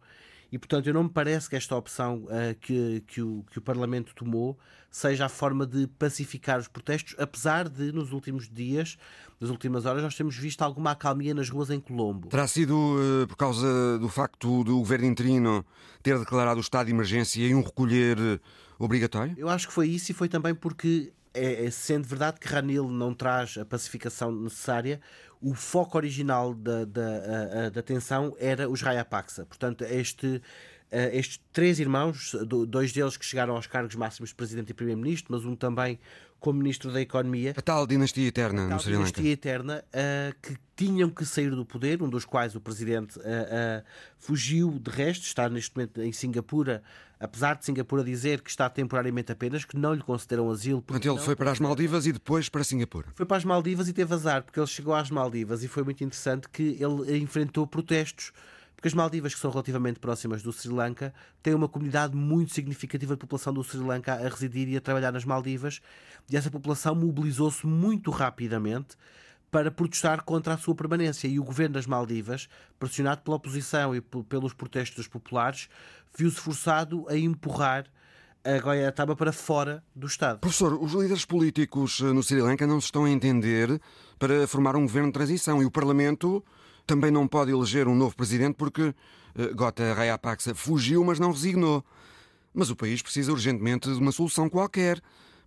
E, 0.52 0.58
portanto, 0.60 0.88
eu 0.88 0.94
não 0.94 1.04
me 1.04 1.10
parece 1.10 1.50
que 1.50 1.56
esta 1.56 1.76
opção 1.76 2.26
uh, 2.26 2.54
que, 2.60 3.02
que, 3.08 3.22
o, 3.22 3.46
que 3.50 3.58
o 3.58 3.62
Parlamento 3.62 4.14
tomou 4.14 4.58
seja 4.90 5.26
a 5.26 5.30
forma 5.30 5.66
de 5.66 5.88
pacificar 5.88 6.60
os 6.60 6.68
protestos, 6.68 7.16
apesar 7.18 7.70
de, 7.70 7.94
nos 7.94 8.12
últimos 8.12 8.50
dias, 8.50 8.98
nas 9.40 9.50
últimas 9.50 9.86
horas, 9.86 10.04
nós 10.04 10.16
temos 10.16 10.36
visto 10.36 10.62
alguma 10.62 10.92
acalmia 10.92 11.34
nas 11.34 11.50
ruas 11.50 11.70
em 11.70 11.80
Colombo. 11.80 12.28
Terá 12.28 12.46
sido 12.48 12.76
uh, 12.76 13.28
por 13.28 13.38
causa 13.38 13.98
do 13.98 14.10
facto 14.10 14.64
do 14.66 14.78
governo 14.80 15.06
interino 15.06 15.66
ter 16.04 16.20
declarado 16.20 16.58
o 16.58 16.62
estado 16.62 16.88
de 16.88 16.92
emergência 16.92 17.42
e 17.42 17.56
um 17.56 17.62
recolher 17.62 18.18
uh, 18.20 18.40
obrigatório? 18.78 19.34
Eu 19.38 19.48
acho 19.48 19.70
que 19.70 19.74
foi 19.74 19.88
isso 19.88 20.12
e 20.12 20.14
foi 20.14 20.28
também 20.28 20.54
porque 20.54 21.14
é, 21.34 21.66
é, 21.66 21.72
sendo 21.72 22.06
verdade 22.06 22.40
que 22.40 22.48
Ranil 22.48 22.90
não 22.90 23.14
traz 23.14 23.58
a 23.58 23.66
pacificação 23.66 24.32
necessária, 24.32 25.00
o 25.42 25.54
foco 25.54 25.98
original 25.98 26.54
da, 26.54 26.86
da, 26.86 27.70
da 27.70 27.82
tensão 27.82 28.36
era 28.40 28.70
os 28.70 28.82
Rayapaksa. 28.82 29.46
Portanto, 29.46 29.84
este, 29.84 30.42
estes 30.92 31.40
três 31.52 31.80
irmãos, 31.80 32.36
dois 32.68 32.92
deles 32.92 33.18
que 33.18 33.26
chegaram 33.26 33.56
aos 33.56 33.66
cargos 33.66 33.96
máximos 33.96 34.30
de 34.30 34.36
presidente 34.36 34.70
e 34.70 34.74
primeiro-ministro, 34.74 35.34
mas 35.34 35.44
um 35.44 35.56
também 35.56 36.00
como 36.42 36.58
ministro 36.58 36.92
da 36.92 37.00
Economia. 37.00 37.54
A 37.56 37.62
tal 37.62 37.86
dinastia 37.86 38.28
eterna 38.28 38.68
no 38.68 38.80
Sri 38.80 38.94
Lanka. 38.94 39.06
dinastia 39.06 39.32
eterna 39.32 39.86
uh, 39.88 40.36
que 40.42 40.58
tinham 40.76 41.08
que 41.08 41.24
sair 41.24 41.52
do 41.52 41.64
poder, 41.64 42.02
um 42.02 42.10
dos 42.10 42.26
quais 42.26 42.56
o 42.56 42.60
presidente 42.60 43.20
uh, 43.20 43.22
uh, 43.22 43.84
fugiu 44.18 44.80
de 44.80 44.90
resto, 44.90 45.24
está 45.24 45.48
neste 45.48 45.76
momento 45.76 46.02
em 46.02 46.12
Singapura, 46.12 46.82
apesar 47.22 47.56
de 47.56 47.64
Singapura 47.64 48.04
dizer 48.04 48.42
que 48.42 48.50
está 48.50 48.70
temporariamente 48.70 49.32
apenas, 49.32 49.64
que 49.64 49.78
não 49.78 49.94
lhe 49.94 50.02
concederam 50.02 50.50
asilo. 50.50 50.82
Portanto, 50.82 51.06
ele 51.06 51.16
não, 51.16 51.24
foi 51.24 51.36
para 51.36 51.52
as 51.52 51.60
Maldivas 51.60 52.08
e 52.08 52.12
depois 52.12 52.50
para 52.50 52.64
Singapura. 52.64 53.08
Foi 53.16 53.26
para 53.26 53.38
as 53.38 53.46
Maldivas 53.46 53.88
e 53.88 53.94
teve 53.94 54.14
azar, 54.14 54.44
porque 54.44 54.60
ele 54.60 54.68
chegou 54.68 54.94
às 54.94 55.12
Maldivas 55.12 55.64
e 55.64 55.68
foi 55.68 55.84
muito 55.84 56.04
interessante 56.04 56.50
que 56.50 56.78
ele 56.80 57.18
enfrentou 57.20 57.68
protestos 57.68 58.32
porque 58.82 58.88
as 58.88 58.96
Maldivas, 58.96 59.36
que 59.36 59.40
são 59.40 59.52
relativamente 59.52 60.00
próximas 60.00 60.42
do 60.42 60.52
Sri 60.52 60.74
Lanka, 60.74 61.14
têm 61.44 61.54
uma 61.54 61.70
comunidade 61.70 62.16
muito 62.16 62.52
significativa 62.52 63.14
de 63.14 63.20
população 63.20 63.54
do 63.54 63.64
Sri 63.64 63.78
Lanka 63.78 64.14
a 64.14 64.28
residir 64.28 64.68
e 64.70 64.76
a 64.76 64.82
trabalhar 64.82 65.12
nas 65.12 65.24
Maldivas, 65.24 65.80
e 66.28 66.36
essa 66.36 66.50
população 66.50 66.96
mobilizou-se 66.96 67.68
muito 67.68 68.10
rapidamente 68.10 68.98
para 69.52 69.70
protestar 69.70 70.24
contra 70.24 70.54
a 70.54 70.58
sua 70.58 70.74
permanência. 70.74 71.28
E 71.28 71.38
o 71.38 71.44
governo 71.44 71.74
das 71.74 71.86
Maldivas, 71.86 72.48
pressionado 72.80 73.22
pela 73.22 73.36
oposição 73.36 73.94
e 73.94 74.02
pelos 74.02 74.54
protestos 74.54 75.08
populares, 75.08 75.68
viu-se 76.18 76.38
forçado 76.38 77.06
a 77.10 77.18
empurrar 77.18 77.86
a 78.44 78.60
Goiataba 78.60 79.16
para 79.16 79.32
fora 79.32 79.84
do 79.96 80.08
Estado. 80.08 80.40
Professor, 80.40 80.74
os 80.82 80.94
líderes 80.94 81.26
políticos 81.26 82.00
eh, 82.02 82.06
no 82.06 82.24
Sri 82.24 82.42
Lanka 82.42 82.66
não 82.66 82.80
se 82.82 82.86
estão 82.86 83.06
a 83.06 83.10
entender 83.10 83.80
para 84.18 84.48
formar 84.48 84.76
um 84.76 84.82
governo 84.82 85.10
de 85.10 85.14
transição 85.14 85.62
e 85.62 85.66
o 85.66 85.70
Parlamento 85.70 86.44
também 86.88 87.12
não 87.12 87.28
pode 87.28 87.52
eleger 87.52 87.88
um 87.88 87.96
novo 87.96 88.16
presidente 88.16 88.56
porque 88.56 88.82
uh, 88.82 89.56
Gota 89.56 89.94
Rayapaksa 89.94 90.56
fugiu, 90.56 91.04
mas 91.04 91.20
não 91.20 91.32
resignou. 91.32 91.86
Mas 92.54 92.70
o 92.70 92.76
país 92.76 93.02
precisa 93.02 93.32
urgentemente 93.32 93.90
de 93.92 94.00
uma 94.00 94.12
solução 94.12 94.50
qualquer 94.50 95.00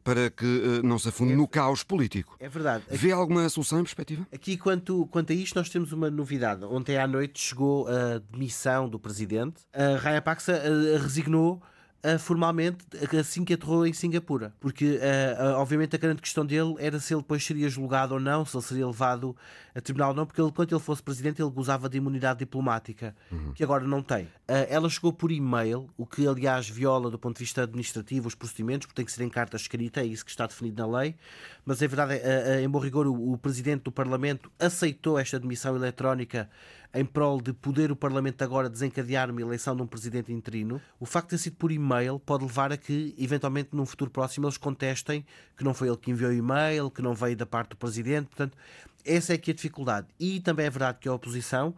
para 0.04 0.30
que 0.30 0.44
uh, 0.44 0.86
não 0.86 0.98
se 0.98 1.08
afunde 1.08 1.32
é, 1.32 1.36
no 1.36 1.48
caos 1.48 1.82
político. 1.82 2.36
É 2.38 2.48
verdade. 2.48 2.84
Vê 2.90 3.10
alguma 3.10 3.48
solução 3.48 3.80
em 3.80 3.82
perspectiva? 3.82 4.26
Aqui, 4.32 4.56
quanto, 4.56 5.06
quanto 5.06 5.32
a 5.32 5.34
isto, 5.34 5.56
nós 5.56 5.70
temos 5.70 5.92
uma 5.92 6.10
novidade. 6.10 6.64
Ontem 6.66 6.98
à 6.98 7.06
noite 7.06 7.40
chegou 7.40 7.88
a 7.88 8.18
demissão 8.30 8.88
do 8.88 9.00
presidente. 9.00 9.62
A 9.72 9.96
Rayapaksa 9.96 10.52
uh, 10.52 11.02
resignou 11.02 11.62
uh, 12.04 12.18
formalmente 12.18 12.84
assim 13.18 13.44
que 13.44 13.54
aterrou 13.54 13.86
em 13.86 13.92
Singapura. 13.92 14.52
Porque, 14.60 14.98
uh, 14.98 15.56
uh, 15.56 15.60
obviamente, 15.60 15.96
a 15.96 15.98
grande 15.98 16.20
questão 16.20 16.44
dele 16.44 16.74
era 16.78 17.00
se 17.00 17.14
ele 17.14 17.22
depois 17.22 17.44
seria 17.44 17.68
julgado 17.68 18.14
ou 18.14 18.20
não, 18.20 18.44
se 18.44 18.56
ele 18.56 18.64
seria 18.64 18.86
levado 18.86 19.34
a 19.74 19.80
tribunal 19.80 20.10
ou 20.10 20.14
não, 20.14 20.26
porque 20.26 20.40
ele, 20.40 20.52
quando 20.52 20.72
ele 20.72 20.80
fosse 20.80 21.02
presidente, 21.02 21.42
ele 21.42 21.50
gozava 21.50 21.88
de 21.88 21.96
imunidade 21.96 22.40
diplomática, 22.40 23.16
uhum. 23.32 23.52
que 23.54 23.64
agora 23.64 23.84
não 23.84 24.02
tem. 24.02 24.28
ela 24.46 24.88
chegou 24.88 25.12
por 25.12 25.32
e-mail, 25.32 25.90
o 25.96 26.06
que, 26.06 26.28
aliás, 26.28 26.68
viola 26.68 27.10
do 27.10 27.18
ponto 27.18 27.36
de 27.38 27.44
vista 27.44 27.62
administrativo 27.62 28.28
os 28.28 28.36
procedimentos, 28.36 28.86
porque 28.86 28.96
tem 28.96 29.04
que 29.04 29.10
ser 29.10 29.24
em 29.24 29.28
carta 29.28 29.56
escrita, 29.56 30.00
é 30.00 30.06
isso 30.06 30.24
que 30.24 30.30
está 30.30 30.46
definido 30.46 30.80
na 30.86 30.98
lei. 30.98 31.16
Mas 31.64 31.82
é 31.82 31.88
verdade, 31.88 32.20
em 32.62 32.68
bom 32.68 32.78
rigor, 32.78 33.06
o, 33.08 33.32
o 33.32 33.38
presidente 33.38 33.82
do 33.82 33.90
Parlamento 33.90 34.48
aceitou 34.60 35.18
esta 35.18 35.38
admissão 35.38 35.74
eletrónica 35.74 36.48
em 36.94 37.04
prol 37.04 37.40
de 37.40 37.52
poder 37.52 37.90
o 37.90 37.96
Parlamento 37.96 38.42
agora 38.42 38.70
desencadear 38.70 39.30
uma 39.30 39.40
eleição 39.40 39.74
de 39.74 39.82
um 39.82 39.86
presidente 39.86 40.32
interino, 40.32 40.80
o 41.00 41.04
facto 41.04 41.30
de 41.30 41.36
ter 41.36 41.38
sido 41.38 41.56
por 41.56 41.72
e-mail 41.72 42.20
pode 42.20 42.44
levar 42.44 42.72
a 42.72 42.76
que, 42.76 43.14
eventualmente, 43.18 43.70
num 43.72 43.84
futuro 43.84 44.10
próximo, 44.10 44.46
eles 44.46 44.56
contestem 44.56 45.26
que 45.56 45.64
não 45.64 45.74
foi 45.74 45.88
ele 45.88 45.96
que 45.96 46.10
enviou 46.10 46.30
o 46.30 46.34
e-mail, 46.34 46.90
que 46.90 47.02
não 47.02 47.12
veio 47.12 47.36
da 47.36 47.44
parte 47.44 47.70
do 47.70 47.76
presidente. 47.76 48.26
Portanto, 48.26 48.56
essa 49.04 49.32
é 49.32 49.34
aqui 49.34 49.50
a 49.50 49.54
dificuldade. 49.54 50.06
E 50.20 50.40
também 50.40 50.66
é 50.66 50.70
verdade 50.70 50.98
que 51.00 51.08
a 51.08 51.12
oposição 51.12 51.74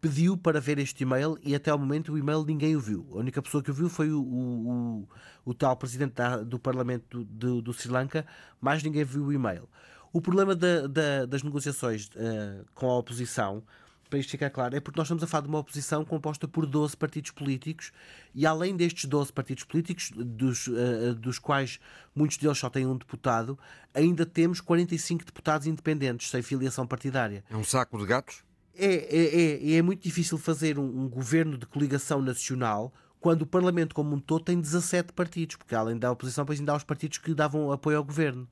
pediu 0.00 0.36
para 0.36 0.60
ver 0.60 0.78
este 0.78 1.02
e-mail 1.02 1.36
e 1.42 1.54
até 1.54 1.70
ao 1.70 1.78
momento 1.78 2.12
o 2.12 2.18
e-mail 2.18 2.44
ninguém 2.44 2.74
o 2.74 2.80
viu. 2.80 3.06
A 3.12 3.18
única 3.18 3.42
pessoa 3.42 3.62
que 3.62 3.70
o 3.70 3.74
viu 3.74 3.88
foi 3.88 4.10
o, 4.10 4.22
o, 4.22 4.70
o, 4.70 5.08
o 5.44 5.54
tal 5.54 5.76
presidente 5.76 6.14
da, 6.14 6.38
do 6.38 6.58
Parlamento 6.58 7.18
do, 7.18 7.24
do, 7.24 7.62
do, 7.62 7.72
Sri 7.74 7.90
Lanka, 7.90 8.24
mas 8.60 8.82
ninguém 8.82 9.04
viu 9.04 9.24
o 9.24 9.32
e-mail. 9.32 9.68
O 10.12 10.20
problema 10.20 10.56
da, 10.56 10.86
da, 10.86 11.26
das 11.26 11.42
negociações 11.42 12.06
uh, 12.06 12.64
com 12.74 12.90
a 12.90 12.98
oposição, 12.98 13.62
para 14.10 14.18
isto 14.18 14.30
ficar 14.30 14.50
claro, 14.50 14.76
é 14.76 14.80
porque 14.80 14.98
nós 14.98 15.06
estamos 15.06 15.22
a 15.22 15.26
falar 15.26 15.42
de 15.42 15.48
uma 15.48 15.60
oposição 15.60 16.04
composta 16.04 16.46
por 16.48 16.66
12 16.66 16.96
partidos 16.96 17.30
políticos 17.30 17.92
e 18.34 18.44
além 18.44 18.76
destes 18.76 19.04
12 19.06 19.32
partidos 19.32 19.64
políticos, 19.64 20.10
dos, 20.14 20.66
uh, 20.66 21.14
dos 21.14 21.38
quais 21.38 21.78
muitos 22.14 22.36
deles 22.36 22.58
só 22.58 22.68
têm 22.68 22.86
um 22.86 22.96
deputado, 22.96 23.58
ainda 23.94 24.26
temos 24.26 24.60
45 24.60 25.24
deputados 25.24 25.66
independentes, 25.66 26.28
sem 26.28 26.42
filiação 26.42 26.86
partidária. 26.86 27.44
É 27.48 27.56
um 27.56 27.64
saco 27.64 27.96
de 27.96 28.04
gatos? 28.04 28.42
É, 28.74 28.86
é, 28.86 29.72
é, 29.72 29.76
é 29.76 29.82
muito 29.82 30.02
difícil 30.02 30.36
fazer 30.36 30.78
um, 30.78 31.04
um 31.04 31.08
governo 31.08 31.56
de 31.56 31.66
coligação 31.66 32.20
nacional 32.20 32.92
quando 33.20 33.42
o 33.42 33.46
Parlamento 33.46 33.94
como 33.94 34.16
um 34.16 34.18
todo 34.18 34.44
tem 34.44 34.58
17 34.58 35.12
partidos, 35.12 35.56
porque 35.56 35.74
além 35.74 35.98
da 35.98 36.10
oposição, 36.10 36.44
depois 36.44 36.58
ainda 36.58 36.72
há 36.72 36.76
os 36.76 36.84
partidos 36.84 37.18
que 37.18 37.34
davam 37.34 37.70
apoio 37.70 37.98
ao 37.98 38.04
governo. 38.04 38.48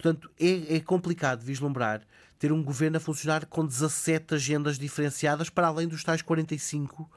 Portanto, 0.00 0.30
é, 0.38 0.76
é, 0.76 0.80
complicado 0.80 1.42
vislumbrar 1.42 2.02
ter 2.38 2.52
um 2.52 2.62
governo 2.62 2.98
a 2.98 3.00
funcionar 3.00 3.46
com 3.46 3.66
17 3.66 4.36
agendas 4.36 4.78
diferenciadas, 4.78 5.50
para 5.50 5.66
além 5.66 5.88
dos 5.88 6.04
tais 6.04 6.22
45 6.22 7.10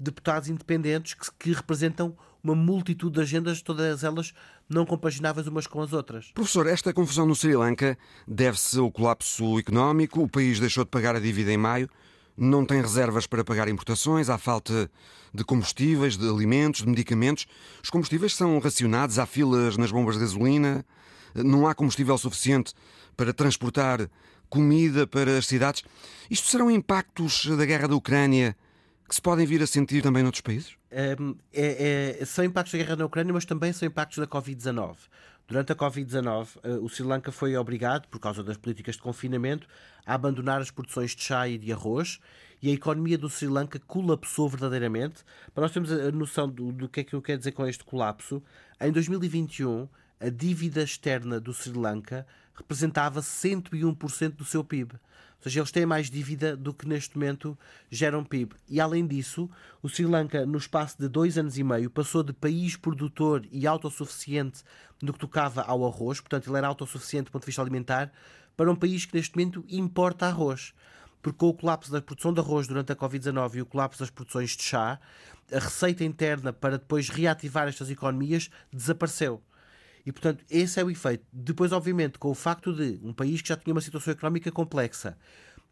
deputados 0.00 0.48
independentes 0.48 1.12
que, 1.12 1.30
que 1.38 1.52
representam 1.52 2.16
uma 2.42 2.54
multitude 2.54 3.16
de 3.16 3.20
agendas, 3.20 3.60
todas 3.60 4.02
elas 4.02 4.32
não 4.66 4.86
compagináveis 4.86 5.46
umas 5.46 5.66
com 5.66 5.82
as 5.82 5.92
outras. 5.92 6.32
Professor, 6.32 6.66
esta 6.66 6.90
confusão 6.92 7.26
no 7.26 7.36
Sri 7.36 7.54
Lanka 7.54 7.98
deve-se 8.26 8.78
ao 8.78 8.90
colapso 8.90 9.58
económico, 9.58 10.22
o 10.22 10.28
país 10.28 10.58
deixou 10.58 10.84
de 10.84 10.90
pagar 10.90 11.14
a 11.14 11.20
dívida 11.20 11.52
em 11.52 11.58
maio, 11.58 11.88
não 12.34 12.64
tem 12.64 12.80
reservas 12.80 13.26
para 13.26 13.44
pagar 13.44 13.68
importações, 13.68 14.30
há 14.30 14.38
falta 14.38 14.90
de 15.34 15.44
combustíveis, 15.44 16.16
de 16.16 16.26
alimentos, 16.26 16.80
de 16.80 16.88
medicamentos. 16.88 17.46
Os 17.84 17.90
combustíveis 17.90 18.34
são 18.34 18.58
racionados, 18.58 19.18
há 19.18 19.26
filas 19.26 19.76
nas 19.76 19.92
bombas 19.92 20.14
de 20.14 20.22
gasolina, 20.22 20.82
não 21.34 21.66
há 21.66 21.74
combustível 21.74 22.16
suficiente 22.18 22.74
para 23.16 23.32
transportar 23.32 24.08
comida 24.48 25.06
para 25.06 25.38
as 25.38 25.46
cidades. 25.46 25.82
Isto 26.30 26.48
serão 26.48 26.70
impactos 26.70 27.46
da 27.46 27.64
guerra 27.64 27.88
da 27.88 27.94
Ucrânia 27.94 28.56
que 29.08 29.14
se 29.14 29.22
podem 29.22 29.46
vir 29.46 29.62
a 29.62 29.66
sentir 29.66 30.02
também 30.02 30.22
noutros 30.22 30.40
países? 30.40 30.74
É, 30.90 31.16
é, 31.52 32.24
são 32.24 32.44
impactos 32.44 32.72
da 32.72 32.78
guerra 32.78 32.96
na 32.96 33.04
Ucrânia, 33.04 33.32
mas 33.32 33.44
também 33.44 33.72
são 33.72 33.86
impactos 33.86 34.18
da 34.18 34.26
Covid-19. 34.26 34.96
Durante 35.46 35.72
a 35.72 35.74
Covid-19, 35.74 36.48
eh, 36.62 36.70
o 36.80 36.88
Sri 36.88 37.04
Lanka 37.04 37.32
foi 37.32 37.56
obrigado, 37.56 38.06
por 38.08 38.18
causa 38.18 38.42
das 38.42 38.56
políticas 38.56 38.94
de 38.94 39.02
confinamento, 39.02 39.66
a 40.06 40.14
abandonar 40.14 40.60
as 40.60 40.70
produções 40.70 41.14
de 41.14 41.22
chá 41.22 41.46
e 41.48 41.58
de 41.58 41.72
arroz 41.72 42.20
e 42.62 42.70
a 42.70 42.72
economia 42.72 43.18
do 43.18 43.28
Sri 43.28 43.48
Lanka 43.48 43.78
colapsou 43.80 44.48
verdadeiramente. 44.48 45.24
Para 45.52 45.62
nós 45.62 45.72
termos 45.72 45.90
a 45.90 46.12
noção 46.12 46.48
do, 46.48 46.72
do 46.72 46.88
que 46.88 47.00
é 47.00 47.04
que 47.04 47.14
eu 47.14 47.20
quero 47.20 47.38
dizer 47.38 47.52
com 47.52 47.66
este 47.66 47.84
colapso, 47.84 48.42
em 48.80 48.92
2021 48.92 49.88
a 50.22 50.30
dívida 50.30 50.84
externa 50.84 51.40
do 51.40 51.52
Sri 51.52 51.76
Lanka 51.76 52.24
representava 52.54 53.20
101% 53.20 54.36
do 54.36 54.44
seu 54.44 54.62
PIB. 54.62 54.92
Ou 54.94 55.42
seja, 55.42 55.58
eles 55.58 55.72
têm 55.72 55.84
mais 55.84 56.08
dívida 56.08 56.56
do 56.56 56.72
que 56.72 56.86
neste 56.86 57.16
momento 57.16 57.58
geram 57.90 58.22
PIB. 58.22 58.54
E 58.68 58.80
além 58.80 59.04
disso, 59.04 59.50
o 59.82 59.88
Sri 59.88 60.06
Lanka, 60.06 60.46
no 60.46 60.58
espaço 60.58 60.96
de 60.96 61.08
dois 61.08 61.36
anos 61.36 61.58
e 61.58 61.64
meio, 61.64 61.90
passou 61.90 62.22
de 62.22 62.32
país 62.32 62.76
produtor 62.76 63.44
e 63.50 63.66
autossuficiente 63.66 64.62
no 65.02 65.12
que 65.12 65.18
tocava 65.18 65.62
ao 65.62 65.84
arroz, 65.84 66.20
portanto, 66.20 66.48
ele 66.48 66.58
era 66.58 66.68
autossuficiente 66.68 67.24
do 67.24 67.32
ponto 67.32 67.42
de 67.42 67.46
vista 67.46 67.60
alimentar, 67.60 68.12
para 68.56 68.70
um 68.70 68.76
país 68.76 69.04
que 69.04 69.16
neste 69.16 69.36
momento 69.36 69.64
importa 69.68 70.26
arroz. 70.26 70.72
Porque 71.20 71.38
com 71.38 71.48
o 71.48 71.54
colapso 71.54 71.90
da 71.90 72.00
produção 72.00 72.32
de 72.32 72.38
arroz 72.38 72.68
durante 72.68 72.92
a 72.92 72.96
Covid-19 72.96 73.56
e 73.56 73.62
o 73.62 73.66
colapso 73.66 73.98
das 73.98 74.10
produções 74.10 74.56
de 74.56 74.62
chá, 74.62 75.00
a 75.52 75.58
receita 75.58 76.04
interna 76.04 76.52
para 76.52 76.78
depois 76.78 77.08
reativar 77.08 77.66
estas 77.66 77.90
economias 77.90 78.48
desapareceu. 78.72 79.42
E, 80.04 80.12
portanto, 80.12 80.44
esse 80.50 80.80
é 80.80 80.84
o 80.84 80.90
efeito. 80.90 81.24
Depois, 81.32 81.72
obviamente, 81.72 82.18
com 82.18 82.30
o 82.30 82.34
facto 82.34 82.72
de 82.72 82.98
um 83.02 83.12
país 83.12 83.40
que 83.40 83.48
já 83.48 83.56
tinha 83.56 83.74
uma 83.74 83.80
situação 83.80 84.12
económica 84.12 84.50
complexa, 84.50 85.16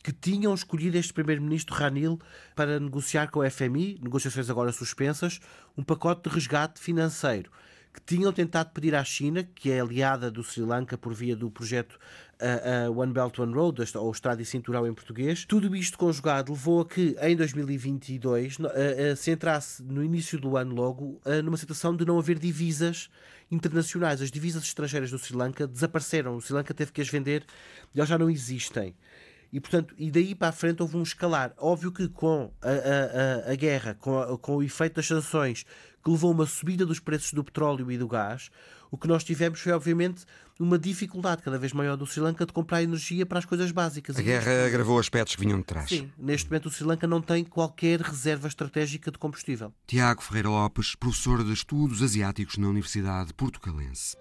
que 0.03 0.13
tinham 0.13 0.55
escolhido 0.55 0.97
este 0.97 1.13
primeiro-ministro 1.13 1.75
Ranil 1.75 2.19
para 2.55 2.81
negociar 2.81 3.31
com 3.31 3.43
a 3.43 3.51
FMI, 3.51 3.99
negociações 4.03 4.49
agora 4.49 4.73
suspensas, 4.73 5.41
um 5.77 5.83
pacote 5.83 6.29
de 6.29 6.35
resgate 6.35 6.81
financeiro 6.81 7.51
que 7.93 8.01
tinham 8.03 8.33
tentado 8.33 8.71
pedir 8.71 8.95
à 8.95 9.03
China, 9.03 9.43
que 9.43 9.71
é 9.71 9.81
aliada 9.81 10.31
do 10.31 10.43
Sri 10.43 10.63
Lanka 10.63 10.97
por 10.97 11.13
via 11.13 11.35
do 11.35 11.51
projeto 11.51 11.99
uh, 12.41 12.91
uh, 12.91 12.99
One 12.99 13.13
Belt 13.13 13.39
One 13.39 13.53
Road, 13.53 13.83
ou 13.97 14.11
Estrada 14.13 14.41
e 14.41 14.45
Cinturão 14.45 14.87
em 14.87 14.95
português. 14.95 15.45
Tudo 15.45 15.75
isto 15.75 15.99
conjugado 15.99 16.53
levou 16.53 16.81
a 16.81 16.87
que 16.87 17.17
em 17.21 17.37
2022 17.37 18.59
uh, 18.59 19.17
se 19.17 19.31
entrasse 19.33 19.83
no 19.83 20.05
início 20.05 20.39
do 20.39 20.57
ano 20.57 20.75
logo 20.75 21.21
numa 21.45 21.57
situação 21.57 21.97
de 21.97 22.05
não 22.05 22.19
haver 22.19 22.39
divisas 22.39 23.11
internacionais. 23.51 24.23
As 24.23 24.31
divisas 24.31 24.63
estrangeiras 24.63 25.11
do 25.11 25.19
Sri 25.19 25.37
Lanka 25.37 25.67
desapareceram. 25.67 26.37
O 26.37 26.41
Sri 26.41 26.55
Lanka 26.55 26.73
teve 26.73 26.93
que 26.93 27.01
as 27.01 27.09
vender 27.09 27.45
e 27.95 27.99
elas 27.99 28.09
já 28.09 28.17
não 28.17 28.31
existem. 28.31 28.95
E, 29.53 29.61
portanto, 29.61 29.95
e 29.99 30.11
daí 30.11 30.35
para 30.35 30.49
a 30.49 30.53
frente 30.53 30.83
houve 30.83 30.97
um 30.97 31.03
escalar. 31.03 31.53
Óbvio 31.59 31.91
que 31.91 32.09
com 32.09 32.53
a, 32.63 33.49
a, 33.49 33.53
a 33.53 33.55
guerra, 33.55 33.95
com, 33.95 34.19
a, 34.19 34.39
com 34.39 34.57
o 34.57 34.63
efeito 34.63 34.97
das 34.97 35.07
sanções, 35.07 35.65
que 36.05 36.11
levou 36.11 36.31
a 36.31 36.35
uma 36.35 36.47
subida 36.47 36.87
dos 36.87 37.01
preços 37.01 37.33
do 37.33 37.43
petróleo 37.45 37.91
e 37.91 37.99
do 37.99 38.09
gás, 38.09 38.51
o 38.91 38.99
que 38.99 39.07
nós 39.07 39.23
tivemos 39.23 39.61
foi, 39.61 39.73
obviamente, 39.73 40.25
uma 40.59 40.79
dificuldade 40.79 41.43
cada 41.43 41.59
vez 41.59 41.73
maior 41.73 41.97
do 41.97 42.07
Sri 42.07 42.21
Lanka 42.21 42.45
de 42.45 42.53
comprar 42.53 42.83
energia 42.83 43.25
para 43.25 43.39
as 43.39 43.45
coisas 43.45 43.71
básicas. 43.71 44.17
A 44.17 44.23
guerra 44.23 44.67
agravou 44.67 44.99
aspectos 44.99 45.35
que 45.35 45.41
vinham 45.41 45.59
de 45.59 45.65
trás. 45.65 45.89
Sim, 45.89 46.11
neste 46.19 46.49
momento 46.49 46.67
o 46.67 46.71
Sri 46.71 46.85
Lanka 46.85 47.07
não 47.07 47.23
tem 47.23 47.45
qualquer 47.45 48.01
reserva 48.01 48.49
estratégica 48.49 49.11
de 49.11 49.19
combustível. 49.19 49.73
Tiago 49.87 50.23
Ferreira 50.23 50.49
Lopes, 50.49 50.95
professor 50.95 51.43
de 51.43 51.53
Estudos 51.53 52.03
Asiáticos 52.03 52.59
na 52.59 52.69
Universidade 52.69 53.33
Portucalense. 53.33 54.17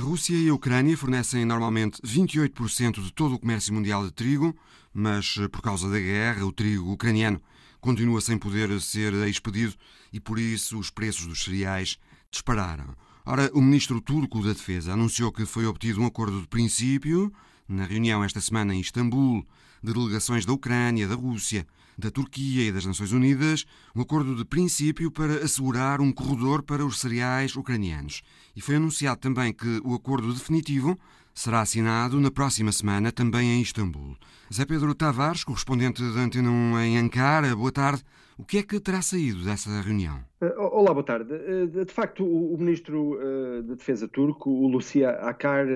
Rússia 0.00 0.36
e 0.36 0.48
a 0.50 0.54
Ucrânia 0.54 0.96
fornecem 0.96 1.46
normalmente 1.46 2.00
28% 2.02 3.02
de 3.02 3.12
todo 3.12 3.34
o 3.34 3.38
comércio 3.38 3.72
mundial 3.72 4.04
de 4.04 4.12
trigo, 4.12 4.54
mas 4.92 5.36
por 5.50 5.62
causa 5.62 5.90
da 5.90 5.98
guerra, 5.98 6.44
o 6.44 6.52
trigo 6.52 6.92
ucraniano 6.92 7.40
continua 7.80 8.20
sem 8.20 8.36
poder 8.36 8.78
ser 8.80 9.14
expedido 9.26 9.74
e 10.12 10.20
por 10.20 10.38
isso 10.38 10.78
os 10.78 10.90
preços 10.90 11.26
dos 11.26 11.42
cereais 11.42 11.98
dispararam. 12.30 12.94
Ora, 13.24 13.50
o 13.54 13.62
ministro 13.62 14.00
turco 14.00 14.42
da 14.42 14.52
Defesa 14.52 14.92
anunciou 14.92 15.32
que 15.32 15.46
foi 15.46 15.64
obtido 15.66 16.00
um 16.02 16.06
acordo 16.06 16.42
de 16.42 16.46
princípio 16.46 17.32
na 17.66 17.84
reunião 17.84 18.22
esta 18.22 18.40
semana 18.40 18.74
em 18.74 18.80
Istambul 18.80 19.46
de 19.82 19.92
delegações 19.94 20.44
da 20.44 20.52
Ucrânia, 20.52 21.08
da 21.08 21.14
Rússia, 21.14 21.66
da 21.98 22.10
Turquia 22.10 22.68
e 22.68 22.72
das 22.72 22.84
Nações 22.84 23.12
Unidas 23.12 23.64
um 23.94 24.02
acordo 24.02 24.34
de 24.34 24.44
princípio 24.44 25.10
para 25.10 25.44
assegurar 25.44 26.00
um 26.00 26.12
corredor 26.12 26.62
para 26.62 26.84
os 26.84 27.00
cereais 27.00 27.56
ucranianos. 27.56 28.22
E 28.54 28.60
foi 28.60 28.76
anunciado 28.76 29.20
também 29.20 29.52
que 29.52 29.80
o 29.84 29.94
acordo 29.94 30.32
definitivo 30.32 30.98
será 31.34 31.60
assinado 31.60 32.18
na 32.18 32.30
próxima 32.30 32.72
semana, 32.72 33.12
também 33.12 33.50
em 33.50 33.60
Istambul. 33.60 34.16
Zé 34.52 34.64
Pedro 34.64 34.94
Tavares, 34.94 35.44
correspondente 35.44 36.02
da 36.02 36.20
Antena 36.20 36.50
1 36.50 36.78
em 36.80 36.98
Ankara, 36.98 37.54
boa 37.54 37.70
tarde. 37.70 38.02
O 38.38 38.44
que 38.44 38.58
é 38.58 38.62
que 38.62 38.80
terá 38.80 39.02
saído 39.02 39.44
dessa 39.44 39.80
reunião? 39.80 40.22
Eh, 40.46 40.54
olá, 40.58 40.92
boa 40.92 41.04
tarde. 41.04 41.34
Eh, 41.34 41.84
de 41.84 41.92
facto, 41.92 42.24
o 42.24 42.56
ministro 42.58 43.18
eh, 43.20 43.62
da 43.62 43.74
Defesa 43.74 44.06
turco, 44.06 44.50
o 44.50 44.68
Lucia 44.68 45.10
Akar, 45.10 45.66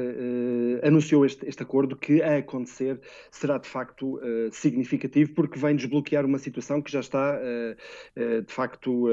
anunciou 0.82 1.24
este, 1.24 1.46
este, 1.48 1.62
acordo 1.62 1.96
que, 1.96 2.22
a 2.22 2.38
acontecer, 2.38 3.00
será 3.30 3.58
de 3.58 3.68
facto 3.68 4.20
significativo 4.52 5.32
porque 5.34 5.58
vem 5.58 5.74
desbloquear 5.76 6.24
uma 6.24 6.38
situação 6.38 6.80
que 6.82 6.90
já 6.90 7.00
está, 7.00 7.38
de 8.16 8.52
facto, 8.52 9.08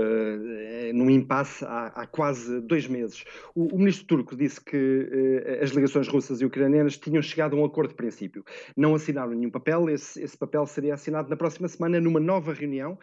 num 0.93 1.10
impasse 1.10 1.63
há, 1.65 1.88
há 1.88 2.08
quase 2.08 2.62
dois 2.62 2.88
meses. 2.88 3.24
O, 3.56 3.76
o, 3.76 3.78
ministro 3.78 4.06
turco 4.08 4.36
disse 4.36 4.60
que 4.62 5.60
as 5.62 5.72
ligações 5.72 6.08
russas 6.08 6.41
e 6.41 6.46
ucranianas 6.46 6.98
tinham 6.98 7.22
chegado 7.22 7.56
a 7.56 7.60
um 7.60 7.65
acordo 7.65 7.89
de 7.89 7.96
princípio. 7.96 8.43
Não 8.76 8.96
assinaram 8.96 9.32
nenhum 9.32 9.52
papel, 9.52 9.89
esse, 9.89 10.22
esse 10.22 10.38
papel 10.38 10.65
seria 10.65 10.93
assinado 10.93 11.30
na 11.30 11.36
próxima 11.36 11.67
semana 11.67 12.00
numa 12.00 12.20
nova 12.20 12.54
reunião, 12.54 12.98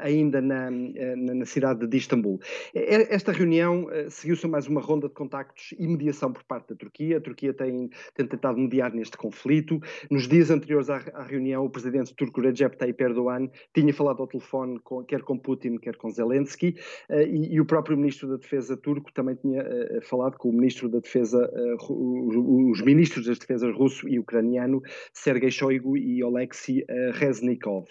ainda 0.00 0.40
na, 0.40 0.70
na, 0.70 1.34
na 1.34 1.46
cidade 1.46 1.78
cidade 1.78 1.86
de 1.88 1.96
Istambul. 1.96 2.40
Esta 2.74 3.32
reunião 3.32 3.90
eh, 3.90 4.08
seguiu-se 4.10 4.46
mais 4.46 4.66
uma 4.66 4.80
ronda 4.80 5.08
de 5.08 5.14
contactos 5.14 5.74
e 5.78 5.86
mediação 5.86 6.32
por 6.32 6.44
parte 6.44 6.68
da 6.68 6.76
Turquia. 6.76 7.18
A 7.18 7.20
Turquia 7.20 7.52
tem, 7.52 7.90
tem 8.14 8.26
tentado 8.26 8.58
mediar 8.58 8.92
neste 8.92 9.16
conflito. 9.16 9.80
Nos 10.10 10.28
dias 10.28 10.50
anteriores 10.50 10.90
à, 10.90 10.96
à, 11.14 11.22
reunião, 11.22 11.64
o 11.64 11.70
presidente 11.70 12.14
turco 12.14 12.40
Recep 12.40 12.76
Tayyip 12.76 13.02
Erdogan 13.02 13.48
tinha 13.74 13.92
falado 13.92 14.20
ao 14.20 14.26
telefone 14.26 14.78
com, 14.80 15.02
quer 15.04 15.22
com 15.22 15.38
Putin, 15.38 15.78
quer 15.78 15.96
com 15.96 16.10
Zelensky, 16.10 16.76
uh, 17.10 17.20
e, 17.20 17.54
e, 17.54 17.60
o 17.60 17.64
próprio 17.64 17.96
ministro 17.96 18.28
da 18.28 18.36
Defesa 18.36 18.76
turco 18.76 19.12
também 19.12 19.34
tinha 19.36 19.62
uh, 19.62 20.02
falado 20.02 20.36
com 20.36 20.50
o 20.50 20.52
ministro 20.52 20.88
da 20.88 20.98
Defesa, 21.00 21.50
os 21.88 22.82
ministros 22.82 23.26
das 23.26 23.38
defesas 23.38 23.74
russo 23.74 24.08
e 24.08 24.18
ucraniano, 24.18 24.82
Sergei 25.12 25.50
Shoigu 25.50 25.96
e 25.96 26.22
Oleksiy 26.22 26.84
Reznikov. 27.14 27.86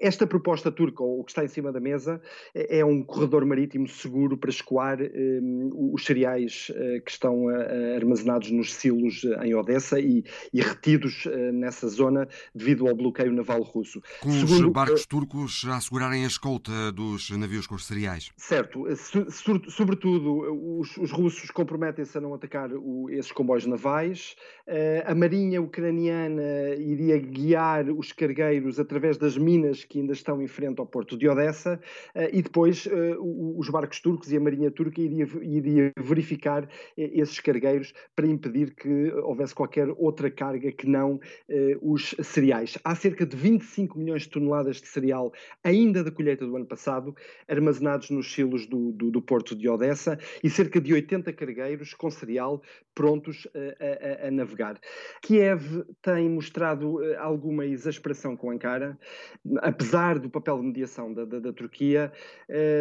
Esta 0.00 0.26
proposta 0.26 0.70
turca, 0.70 1.02
ou 1.02 1.20
o 1.20 1.24
que 1.24 1.30
está 1.30 1.44
em 1.44 1.48
cima 1.48 1.72
da 1.72 1.80
mesa, 1.80 2.20
é 2.54 2.84
um 2.84 2.97
um 2.98 3.02
corredor 3.02 3.44
marítimo 3.44 3.86
seguro 3.88 4.36
para 4.36 4.50
escoar 4.50 4.98
um, 5.00 5.90
os 5.92 6.04
cereais 6.04 6.70
uh, 6.70 7.02
que 7.02 7.10
estão 7.10 7.46
uh, 7.46 7.96
armazenados 7.96 8.50
nos 8.50 8.74
silos 8.74 9.24
em 9.42 9.54
Odessa 9.54 10.00
e, 10.00 10.24
e 10.52 10.60
retidos 10.60 11.24
nessa 11.52 11.88
zona 11.88 12.28
devido 12.54 12.88
ao 12.88 12.94
bloqueio 12.94 13.32
naval 13.32 13.62
russo. 13.62 14.02
Com 14.20 14.30
Segundo, 14.30 14.66
os 14.66 14.72
barcos 14.72 15.06
turcos 15.06 15.64
a 15.68 15.76
assegurarem 15.76 16.24
a 16.24 16.26
escolta 16.26 16.92
dos 16.92 17.30
navios 17.30 17.66
com 17.66 17.74
os 17.74 17.86
cereais. 17.86 18.30
Certo. 18.36 18.84
Sobretudo, 19.68 20.78
os, 20.78 20.96
os 20.96 21.10
russos 21.10 21.50
comprometem-se 21.50 22.16
a 22.16 22.20
não 22.20 22.34
atacar 22.34 22.70
o, 22.72 23.08
esses 23.10 23.32
comboios 23.32 23.66
navais. 23.66 24.36
a 25.04 25.14
marinha 25.14 25.60
ucraniana 25.60 26.74
iria 26.78 27.18
guiar 27.18 27.90
os 27.90 28.12
cargueiros 28.12 28.78
através 28.78 29.16
das 29.16 29.36
minas 29.36 29.84
que 29.84 30.00
ainda 30.00 30.12
estão 30.12 30.40
em 30.42 30.46
frente 30.46 30.80
ao 30.80 30.86
porto 30.86 31.16
de 31.16 31.28
Odessa 31.28 31.80
eh, 32.14 32.30
e 32.32 32.42
depois 32.42 32.87
eh, 32.90 33.16
os 33.18 33.68
barcos 33.68 34.00
turcos 34.00 34.32
e 34.32 34.36
a 34.36 34.40
marinha 34.40 34.70
turca 34.70 35.00
iria, 35.00 35.26
iria 35.42 35.92
verificar 35.98 36.68
eh, 36.96 37.10
esses 37.14 37.40
cargueiros 37.40 37.92
para 38.14 38.26
impedir 38.26 38.74
que 38.74 39.12
houvesse 39.22 39.54
qualquer 39.54 39.88
outra 39.96 40.30
carga 40.30 40.72
que 40.72 40.86
não 40.86 41.20
os 41.80 42.14
cereais. 42.22 42.78
Há 42.84 42.94
cerca 42.94 43.24
de 43.26 43.36
25 43.36 43.98
milhões 43.98 44.22
de 44.22 44.30
toneladas 44.30 44.80
de 44.80 44.88
cereal 44.88 45.32
ainda 45.64 46.02
da 46.02 46.10
colheita 46.10 46.46
do 46.46 46.56
ano 46.56 46.66
passado 46.66 47.14
armazenados 47.48 48.10
nos 48.10 48.32
silos 48.32 48.66
do, 48.66 48.92
do, 48.92 49.10
do 49.10 49.22
porto 49.22 49.54
de 49.54 49.68
Odessa 49.68 50.18
e 50.42 50.50
cerca 50.50 50.80
de 50.80 50.92
80 50.92 51.32
cargueiros 51.32 51.94
com 51.94 52.10
cereal 52.10 52.62
prontos 52.94 53.46
a, 53.54 54.24
a, 54.24 54.28
a 54.28 54.30
navegar. 54.30 54.78
Kiev 55.22 55.84
tem 56.02 56.28
mostrado 56.28 56.98
alguma 57.18 57.64
exasperação 57.66 58.36
com 58.36 58.50
Ankara, 58.50 58.98
apesar 59.60 60.18
do 60.18 60.30
papel 60.30 60.58
de 60.58 60.66
mediação 60.66 61.12
da, 61.12 61.24
da, 61.24 61.38
da 61.38 61.52
Turquia, 61.52 62.12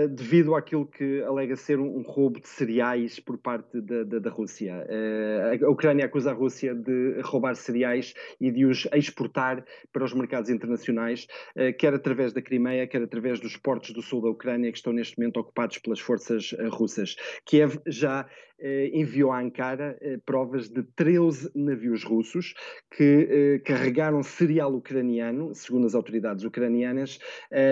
devido 0.05 0.53
àquilo 0.53 0.85
que 0.85 1.23
alega 1.23 1.55
ser 1.55 1.79
um, 1.79 1.97
um 1.97 2.01
roubo 2.01 2.39
de 2.39 2.47
cereais 2.47 3.19
por 3.19 3.37
parte 3.37 3.81
da, 3.81 4.03
da, 4.03 4.19
da 4.19 4.29
Rússia. 4.29 4.85
Eh, 4.87 5.59
a 5.63 5.69
Ucrânia 5.69 6.05
acusa 6.05 6.31
a 6.31 6.33
Rússia 6.33 6.75
de 6.75 7.21
roubar 7.23 7.55
cereais 7.55 8.13
e 8.39 8.51
de 8.51 8.65
os 8.65 8.85
exportar 8.93 9.63
para 9.91 10.03
os 10.03 10.13
mercados 10.13 10.49
internacionais, 10.49 11.27
eh, 11.55 11.71
quer 11.71 11.93
através 11.93 12.33
da 12.33 12.41
Crimeia, 12.41 12.85
quer 12.85 13.01
através 13.01 13.39
dos 13.39 13.55
portos 13.57 13.91
do 13.91 14.01
sul 14.01 14.21
da 14.21 14.29
Ucrânia, 14.29 14.71
que 14.71 14.77
estão 14.77 14.93
neste 14.93 15.17
momento 15.17 15.39
ocupados 15.39 15.77
pelas 15.77 15.99
forças 15.99 16.53
eh, 16.57 16.67
russas. 16.67 17.15
Kiev 17.45 17.77
já 17.87 18.27
eh, 18.56 18.56
enviou 18.93 19.31
a 19.31 19.39
Ankara 19.39 19.97
eh, 20.01 20.17
provas 20.25 20.69
de 20.69 20.83
13 20.83 21.51
navios 21.53 22.03
russos 22.03 22.55
que 22.95 23.61
carregaram 23.63 24.23
cereal 24.23 24.73
ucraniano, 24.73 25.53
segundo 25.53 25.85
as 25.85 25.93
autoridades 25.93 26.43
ucranianas, 26.43 27.19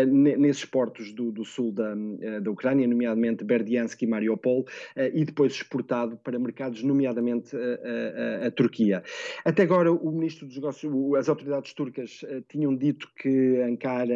nesses 0.07 0.65
portos 0.65 1.11
do, 1.13 1.31
do 1.31 1.43
sul 1.43 1.71
da, 1.71 1.95
da 2.41 2.51
Ucrânia, 2.51 2.87
nomeadamente 2.87 3.43
Berdiansk 3.43 4.01
e 4.01 4.07
Mariupol, 4.07 4.65
e 5.13 5.25
depois 5.25 5.53
exportado 5.53 6.17
para 6.17 6.37
mercados, 6.37 6.83
nomeadamente 6.83 7.55
a, 7.55 8.43
a, 8.43 8.47
a 8.47 8.51
Turquia. 8.51 9.03
Até 9.43 9.63
agora, 9.63 9.91
o 9.91 10.11
ministro 10.11 10.45
dos 10.45 10.55
Negócios, 10.55 11.15
as 11.17 11.29
autoridades 11.29 11.73
turcas 11.73 12.23
tinham 12.49 12.75
dito 12.75 13.09
que 13.15 13.61
Ankara 13.61 14.15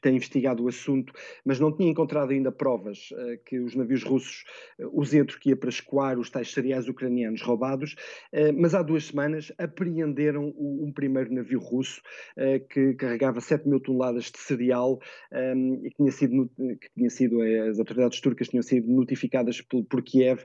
tem 0.00 0.16
investigado 0.16 0.64
o 0.64 0.68
assunto, 0.68 1.12
mas 1.44 1.58
não 1.58 1.74
tinha 1.74 1.90
encontrado 1.90 2.30
ainda 2.30 2.52
provas 2.52 3.08
que 3.44 3.58
os 3.58 3.74
navios 3.74 4.04
russos 4.04 4.44
usem 4.92 5.20
a 5.20 5.24
Turquia 5.24 5.56
para 5.56 5.70
escoar 5.70 5.95
escoar 5.96 6.18
os 6.18 6.30
tais 6.30 6.52
cereais 6.52 6.88
ucranianos 6.88 7.40
roubados, 7.42 7.96
eh, 8.32 8.52
mas 8.52 8.74
há 8.74 8.82
duas 8.82 9.06
semanas 9.06 9.52
apreenderam 9.58 10.52
um 10.58 10.92
primeiro 10.94 11.32
navio 11.32 11.58
russo 11.58 12.02
eh, 12.36 12.58
que 12.58 12.94
carregava 12.94 13.40
7 13.40 13.66
mil 13.66 13.80
toneladas 13.80 14.30
de 14.30 14.38
cereal 14.38 14.98
ehm, 15.32 15.80
e 15.84 15.90
que 15.90 15.96
tinha 15.96 16.12
sido, 16.12 16.50
que 16.56 16.90
tinha 16.94 17.10
sido 17.10 17.42
eh, 17.42 17.68
as 17.68 17.78
autoridades 17.78 18.20
turcas 18.20 18.48
tinham 18.48 18.62
sido 18.62 18.90
notificadas 18.92 19.60
por, 19.62 19.84
por 19.84 20.02
Kiev 20.02 20.44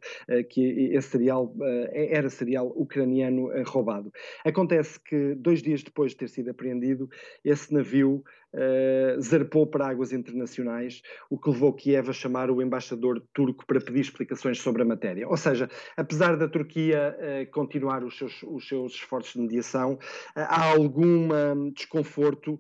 que 0.50 0.94
esse 0.94 1.10
cereal 1.10 1.54
era 1.94 2.30
cereal 2.30 2.72
ucraniano 2.76 3.50
roubado. 3.66 4.12
Acontece 4.46 5.00
que 5.00 5.36
dois 5.36 5.62
dias 5.62 5.84
depois 5.84 6.12
de 6.12 6.18
ter 6.18 6.30
sido 6.30 6.52
apreendido, 6.52 7.10
esse 7.44 7.74
navio 7.74 8.24
uh, 8.54 9.22
zarpou 9.22 9.68
para 9.68 9.88
águas 9.88 10.12
internacionais, 10.12 11.02
o 11.30 11.38
que 11.38 11.50
levou 11.50 11.74
Kiev 11.74 12.10
a 12.10 12.14
chamar 12.14 12.50
o 12.50 12.62
embaixador 12.62 13.22
turco 13.34 13.66
para 13.66 13.80
pedir 13.80 14.02
explicações 14.02 14.60
sobre 14.60 14.82
a 14.82 14.86
matéria. 14.86 15.28
Ou 15.28 15.38
seja, 15.38 15.70
apesar 15.96 16.38
da 16.38 16.48
Turquia 16.48 17.18
uh, 17.18 17.52
continuar 17.52 18.04
os 18.04 18.18
seus, 18.18 18.44
os 18.44 18.68
seus 18.68 18.94
esforços 18.94 19.34
de 19.34 19.42
mediação, 19.42 19.94
uh, 19.94 20.00
há 20.36 20.72
algum 20.72 21.30
desconforto 21.74 22.60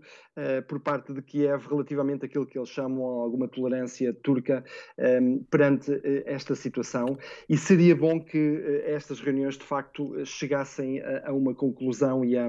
por 0.67 0.79
parte 0.79 1.13
de 1.13 1.21
Kiev 1.21 1.67
relativamente 1.67 2.25
àquilo 2.25 2.45
que 2.45 2.57
eles 2.57 2.69
chamam 2.69 3.03
alguma 3.03 3.49
tolerância 3.49 4.13
turca 4.13 4.63
um, 4.97 5.43
perante 5.49 5.91
esta 6.25 6.55
situação 6.55 7.17
e 7.49 7.57
seria 7.57 7.93
bom 7.95 8.23
que 8.23 8.81
estas 8.85 9.19
reuniões 9.19 9.57
de 9.57 9.65
facto 9.65 10.25
chegassem 10.25 11.01
a, 11.01 11.29
a 11.29 11.33
uma 11.33 11.53
conclusão 11.53 12.23
e 12.23 12.37
a, 12.37 12.47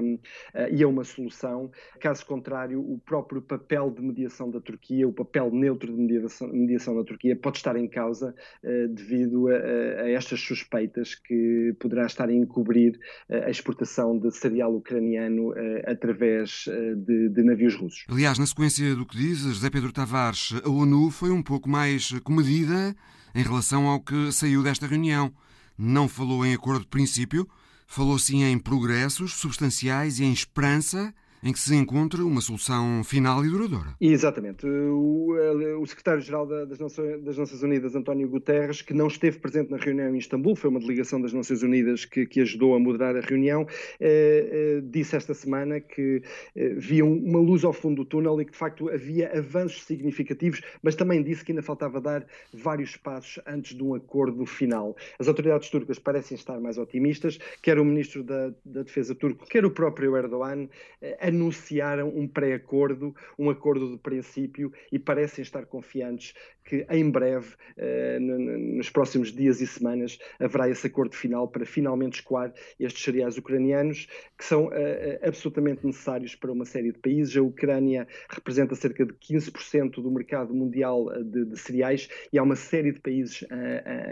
e 0.71 0.81
a 0.81 0.87
uma 0.87 1.03
solução. 1.03 1.69
Caso 1.99 2.25
contrário, 2.25 2.79
o 2.79 2.99
próprio 2.99 3.32
próprio 3.33 3.41
papel 3.41 3.91
de 3.91 4.01
mediação 4.01 4.49
da 4.49 4.59
Turquia, 4.59 5.07
o 5.07 5.13
papel 5.13 5.49
neutro 5.51 5.91
de 5.91 5.99
mediação, 5.99 6.47
mediação 6.49 6.95
da 6.95 7.03
Turquia, 7.03 7.35
pode 7.35 7.57
estar 7.57 7.75
em 7.75 7.87
causa 7.87 8.35
uh, 8.63 8.87
devido 8.89 9.47
a, 9.47 9.53
a, 9.53 10.09
estas 10.11 10.39
suspeitas 10.39 11.15
que 11.15 11.75
poderá 11.79 12.05
estar 12.05 12.29
a 12.29 12.33
encobrir 12.33 12.99
uh, 13.29 13.45
a 13.45 13.49
exportação 13.49 14.17
de 14.17 14.31
cereal 14.31 14.75
ucraniano 14.75 15.51
uh, 15.51 15.55
através 15.87 16.65
de, 17.05 17.29
de, 17.29 17.43
navios 17.43 17.75
russos. 17.75 18.05
Aliás, 18.09 18.37
na 18.37 18.45
sequência 18.45 18.95
do 18.95 19.05
que 19.05 19.17
diz 19.17 19.39
José 19.39 19.69
Pedro 19.69 19.91
Tavares, 19.91 20.53
a 20.63 20.69
ONU 20.69 21.09
foi 21.09 21.31
um 21.31 21.41
pouco 21.41 21.69
mais 21.69 22.11
comedida 22.21 22.95
em 23.33 23.41
relação 23.41 23.87
ao 23.87 23.99
que 23.99 24.31
saiu 24.31 24.61
desta 24.61 24.85
reunião. 24.85 25.33
Não 25.77 26.07
falou 26.07 26.45
em 26.45 26.53
acordo 26.53 26.81
de 26.81 26.87
princípio, 26.87 27.47
falou 27.87 28.19
sim 28.19 28.43
em 28.43 28.59
progressos 28.59 29.33
substanciais 29.33 30.19
e 30.19 30.23
em 30.23 30.31
esperança 30.31 31.13
em 31.43 31.51
que 31.51 31.59
se 31.59 31.75
encontra 31.75 32.23
uma 32.23 32.41
solução 32.41 33.03
final 33.03 33.43
e 33.45 33.49
duradoura. 33.49 33.95
Exatamente. 33.99 34.65
O, 34.65 35.35
o 35.79 35.85
secretário-geral 35.85 36.45
das 36.47 36.79
das 37.23 37.37
Nações 37.37 37.63
Unidas, 37.63 37.95
António 37.95 38.27
Guterres, 38.27 38.81
que 38.81 38.93
não 38.93 39.07
esteve 39.07 39.39
presente 39.39 39.71
na 39.71 39.77
reunião 39.77 40.13
em 40.13 40.17
Istambul, 40.17 40.55
foi 40.55 40.69
uma 40.69 40.79
delegação 40.79 41.21
das 41.21 41.33
Nações 41.33 41.63
Unidas 41.63 42.05
que, 42.05 42.25
que 42.25 42.41
ajudou 42.41 42.75
a 42.75 42.79
moderar 42.79 43.15
a 43.15 43.21
reunião, 43.21 43.67
eh, 43.99 44.79
eh, 44.79 44.81
disse 44.83 45.15
esta 45.15 45.33
semana 45.33 45.79
que 45.79 46.21
eh, 46.55 46.69
via 46.75 47.05
uma 47.05 47.39
luz 47.39 47.63
ao 47.63 47.73
fundo 47.73 48.03
do 48.03 48.05
túnel 48.05 48.39
e 48.41 48.45
que 48.45 48.51
de 48.51 48.57
facto 48.57 48.89
havia 48.89 49.37
avanços 49.37 49.83
significativos, 49.85 50.61
mas 50.81 50.95
também 50.95 51.23
disse 51.23 51.43
que 51.43 51.51
ainda 51.51 51.61
faltava 51.61 52.01
dar 52.01 52.25
vários 52.53 52.97
passos 52.97 53.41
antes 53.45 53.75
de 53.75 53.83
um 53.83 53.93
acordo 53.95 54.45
final. 54.45 54.95
As 55.19 55.27
autoridades 55.27 55.69
turcas 55.69 55.99
parecem 55.99 56.35
estar 56.35 56.59
mais 56.59 56.77
otimistas, 56.77 57.39
quer 57.61 57.79
o 57.79 57.85
ministro 57.85 58.23
da, 58.23 58.53
da 58.65 58.83
Defesa 58.83 59.15
turco, 59.15 59.45
quer 59.47 59.65
o 59.65 59.71
próprio 59.71 60.15
Erdogan, 60.15 60.67
eh, 61.01 61.17
anunciaram 61.33 62.09
um 62.09 62.27
pré-acordo, 62.27 63.15
um 63.37 63.49
acordo 63.49 63.91
de 63.91 63.97
princípio 63.97 64.71
e 64.91 64.99
parecem 64.99 65.41
estar 65.41 65.65
confiantes 65.65 66.33
que 66.63 66.85
em 66.89 67.09
breve, 67.09 67.55
eh, 67.77 68.19
nos 68.19 68.89
próximos 68.89 69.33
dias 69.33 69.61
e 69.61 69.67
semanas, 69.67 70.17
haverá 70.39 70.69
esse 70.69 70.87
acordo 70.87 71.15
final 71.15 71.47
para 71.47 71.65
finalmente 71.65 72.15
escoar 72.15 72.53
estes 72.79 73.03
cereais 73.03 73.37
ucranianos, 73.37 74.07
que 74.37 74.45
são 74.45 74.71
eh, 74.71 75.19
eh, 75.21 75.27
absolutamente 75.27 75.85
necessários 75.85 76.35
para 76.35 76.51
uma 76.51 76.65
série 76.65 76.91
de 76.91 76.99
países. 76.99 77.35
A 77.35 77.41
Ucrânia 77.41 78.07
representa 78.29 78.75
cerca 78.75 79.05
de 79.05 79.13
15% 79.13 80.01
do 80.01 80.11
mercado 80.11 80.53
mundial 80.53 81.09
de, 81.23 81.45
de, 81.45 81.59
cereais 81.59 82.09
e 82.31 82.37
há 82.37 82.43
uma 82.43 82.55
série 82.55 82.91
de 82.91 82.99
países 82.99 83.43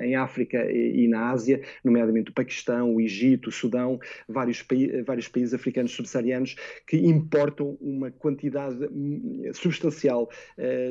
em 0.02 0.16
África 0.16 0.70
e, 0.72 1.08
na 1.08 1.32
Ásia, 1.32 1.62
nomeadamente 1.84 2.32
o 2.32 2.34
Paquistão, 2.34 2.96
o 2.96 3.02
Egito, 3.02 3.50
o 3.50 3.52
Sudão, 3.52 4.00
vários, 4.28 4.66
vários 5.06 5.28
países 5.28 5.54
africanos 5.54 5.92
subsaarianos, 5.94 6.56
que 6.88 6.98
importam 7.12 7.78
uma 7.80 8.10
quantidade 8.12 8.86
hum, 8.86 9.52
substancial 9.54 10.30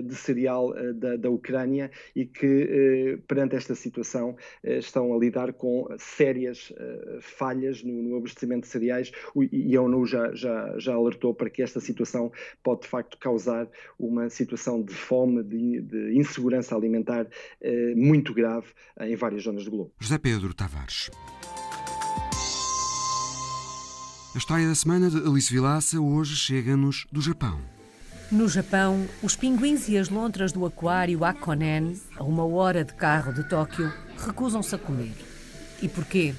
de 0.05 0.15
cereal 0.15 0.73
da, 0.95 1.17
da 1.17 1.31
Ucrânia 1.31 1.91
e 2.15 2.25
que, 2.27 2.47
eh, 2.47 3.19
perante 3.27 3.57
esta 3.57 3.75
situação, 3.75 4.37
eh, 4.63 4.79
estão 4.79 5.15
a 5.15 5.19
lidar 5.19 5.53
com 5.53 5.87
sérias 5.99 6.73
eh, 6.77 7.19
falhas 7.21 7.83
no, 7.83 7.93
no 7.93 8.17
abastecimento 8.17 8.63
de 8.63 8.69
cereais 8.69 9.13
e 9.53 9.77
a 9.77 9.83
ONU 9.83 10.07
já, 10.07 10.35
já, 10.35 10.79
já 10.79 10.95
alertou 10.95 11.35
para 11.35 11.51
que 11.51 11.63
esta 11.63 11.81
situação 11.81 12.33
pode, 12.63 12.83
de 12.83 12.89
facto, 12.89 13.19
causar 13.19 13.69
uma 13.99 14.29
situação 14.29 14.83
de 14.83 14.95
fome, 14.95 15.43
de, 15.43 15.81
de 15.81 16.19
insegurança 16.19 16.75
alimentar 16.75 17.27
muito 17.95 18.33
grave 18.35 18.69
em 19.01 19.17
várias 19.17 19.43
zonas 19.43 19.65
do 19.65 19.71
globo. 19.71 19.93
José 19.99 20.19
Pedro 20.19 20.55
Tavares. 20.55 21.11
A 24.33 24.39
história 24.39 24.69
da 24.69 24.77
semana 24.77 25.11
de 25.11 25.17
Alice 25.17 25.53
Vilaça 25.53 26.01
hoje 26.01 26.37
chega-nos 26.37 27.05
do 27.11 27.21
Japão. 27.21 27.59
No 28.31 28.49
Japão, 28.49 29.05
os 29.21 29.35
pinguins 29.35 29.89
e 29.89 29.99
as 29.99 30.09
lontras 30.09 30.53
do 30.53 30.65
aquário 30.65 31.25
Akonen, 31.25 32.01
a 32.17 32.23
uma 32.23 32.45
hora 32.45 32.85
de 32.85 32.95
carro 32.95 33.33
de 33.33 33.43
Tóquio, 33.49 33.93
recusam-se 34.17 34.73
a 34.73 34.79
comer. 34.79 35.17
E 35.83 35.89
porquê? 35.89 36.33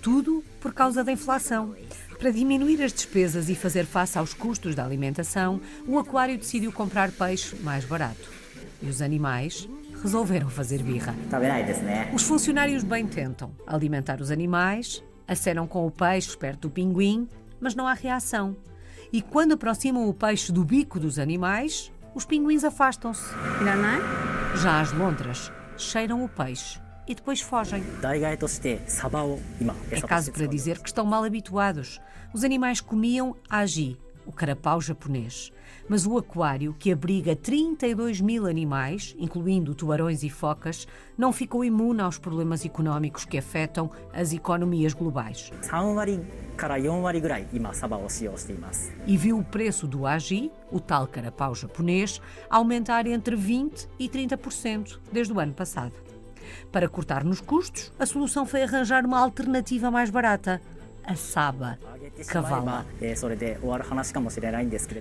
Tudo 0.00 0.42
por 0.62 0.72
causa 0.72 1.04
da 1.04 1.12
inflação. 1.12 1.74
Para 2.18 2.30
diminuir 2.30 2.82
as 2.82 2.90
despesas 2.90 3.50
e 3.50 3.54
fazer 3.54 3.84
face 3.84 4.16
aos 4.16 4.32
custos 4.32 4.74
da 4.74 4.82
alimentação, 4.82 5.60
o 5.86 5.98
aquário 5.98 6.38
decidiu 6.38 6.72
comprar 6.72 7.10
peixe 7.12 7.54
mais 7.56 7.84
barato. 7.84 8.30
E 8.80 8.88
os 8.88 9.02
animais 9.02 9.68
resolveram 10.02 10.48
fazer 10.48 10.82
birra. 10.82 11.14
Os 12.14 12.22
funcionários 12.22 12.82
bem 12.82 13.06
tentam 13.06 13.52
alimentar 13.66 14.22
os 14.22 14.30
animais, 14.30 15.02
acenam 15.30 15.64
com 15.64 15.86
o 15.86 15.90
peixe 15.92 16.36
perto 16.36 16.62
do 16.62 16.70
pinguim, 16.70 17.28
mas 17.60 17.76
não 17.76 17.86
há 17.86 17.94
reação. 17.94 18.56
E 19.12 19.22
quando 19.22 19.52
aproximam 19.52 20.08
o 20.08 20.12
peixe 20.12 20.50
do 20.50 20.64
bico 20.64 20.98
dos 20.98 21.20
animais, 21.20 21.92
os 22.14 22.24
pinguins 22.24 22.64
afastam-se. 22.64 23.32
Já 24.56 24.80
as 24.80 24.92
lontras 24.92 25.52
cheiram 25.76 26.24
o 26.24 26.28
peixe 26.28 26.80
e 27.06 27.14
depois 27.14 27.40
fogem. 27.40 27.80
É 29.88 30.00
caso 30.00 30.32
para 30.32 30.46
dizer 30.46 30.80
que 30.80 30.88
estão 30.88 31.06
mal 31.06 31.22
habituados. 31.22 32.00
Os 32.34 32.42
animais 32.42 32.80
comiam 32.80 33.36
agi, 33.48 33.96
o 34.30 34.32
carapau 34.32 34.80
japonês. 34.80 35.52
Mas 35.88 36.06
o 36.06 36.16
aquário, 36.16 36.72
que 36.78 36.92
abriga 36.92 37.34
32 37.34 38.20
mil 38.20 38.46
animais, 38.46 39.14
incluindo 39.18 39.74
tubarões 39.74 40.22
e 40.22 40.30
focas, 40.30 40.86
não 41.18 41.32
ficou 41.32 41.64
imune 41.64 42.00
aos 42.00 42.16
problemas 42.16 42.64
económicos 42.64 43.24
que 43.24 43.36
afetam 43.36 43.90
as 44.12 44.32
economias 44.32 44.94
globais. 44.94 45.50
E 49.04 49.16
viu 49.16 49.38
o 49.38 49.44
preço 49.44 49.88
do 49.88 50.06
agi, 50.06 50.52
o 50.70 50.78
tal 50.78 51.08
carapau 51.08 51.52
japonês, 51.52 52.22
aumentar 52.48 53.08
entre 53.08 53.36
20% 53.36 53.88
e 53.98 54.08
30% 54.08 55.00
desde 55.12 55.32
o 55.32 55.40
ano 55.40 55.52
passado. 55.52 55.94
Para 56.70 56.88
cortar 56.88 57.24
nos 57.24 57.40
custos, 57.40 57.92
a 57.98 58.06
solução 58.06 58.46
foi 58.46 58.62
arranjar 58.62 59.04
uma 59.04 59.18
alternativa 59.18 59.90
mais 59.90 60.08
barata, 60.08 60.60
a 61.04 61.14
Saba, 61.14 61.78
cavala. 62.28 62.86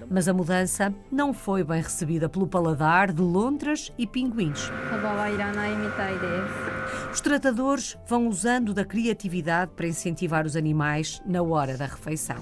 Mas 0.09 0.27
a 0.27 0.33
mudança 0.33 0.93
não 1.11 1.33
foi 1.33 1.63
bem 1.63 1.81
recebida 1.81 2.27
pelo 2.29 2.47
paladar 2.47 3.11
de 3.11 3.21
lontras 3.21 3.91
e 3.97 4.05
pinguins. 4.07 4.71
Os 7.11 7.21
tratadores 7.21 7.97
vão 8.07 8.27
usando 8.27 8.73
da 8.73 8.85
criatividade 8.85 9.71
para 9.75 9.87
incentivar 9.87 10.45
os 10.45 10.55
animais 10.55 11.21
na 11.25 11.41
hora 11.41 11.77
da 11.77 11.85
refeição. 11.85 12.37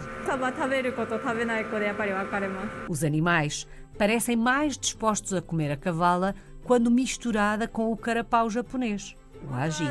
Os 2.89 3.03
animais 3.03 3.67
parecem 3.97 4.35
mais 4.35 4.77
dispostos 4.77 5.33
a 5.33 5.41
comer 5.41 5.71
a 5.71 5.77
cavala 5.77 6.35
quando 6.63 6.91
misturada 6.91 7.67
com 7.67 7.91
o 7.91 7.97
carapau 7.97 8.49
japonês, 8.49 9.15
o 9.49 9.53
aji. 9.53 9.83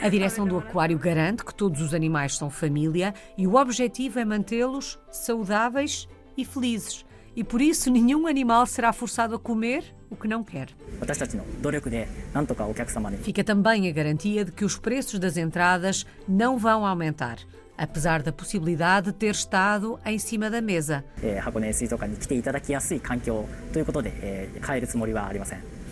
A 0.00 0.08
direção 0.08 0.46
do 0.46 0.56
aquário 0.56 0.98
garante 0.98 1.44
que 1.44 1.52
todos 1.52 1.80
os 1.80 1.92
animais 1.92 2.36
são 2.36 2.48
família 2.48 3.12
e 3.36 3.46
o 3.46 3.56
objetivo 3.56 4.18
é 4.20 4.24
mantê-los 4.24 4.98
saudáveis 5.10 6.08
e 6.36 6.44
felizes. 6.44 7.04
E 7.34 7.42
por 7.42 7.60
isso 7.60 7.90
nenhum 7.90 8.28
animal 8.28 8.64
será 8.64 8.92
forçado 8.92 9.34
a 9.34 9.38
comer 9.38 9.84
o 10.08 10.14
que 10.14 10.28
não 10.28 10.44
quer. 10.44 10.68
Fica 13.24 13.42
também 13.42 13.88
a 13.88 13.92
garantia 13.92 14.44
de 14.44 14.52
que 14.52 14.64
os 14.64 14.78
preços 14.78 15.18
das 15.18 15.36
entradas 15.36 16.06
não 16.28 16.56
vão 16.56 16.86
aumentar, 16.86 17.38
apesar 17.76 18.22
da 18.22 18.30
possibilidade 18.30 19.06
de 19.06 19.14
ter 19.14 19.32
estado 19.32 19.98
em 20.06 20.16
cima 20.16 20.48
da 20.48 20.60
mesa. 20.60 21.04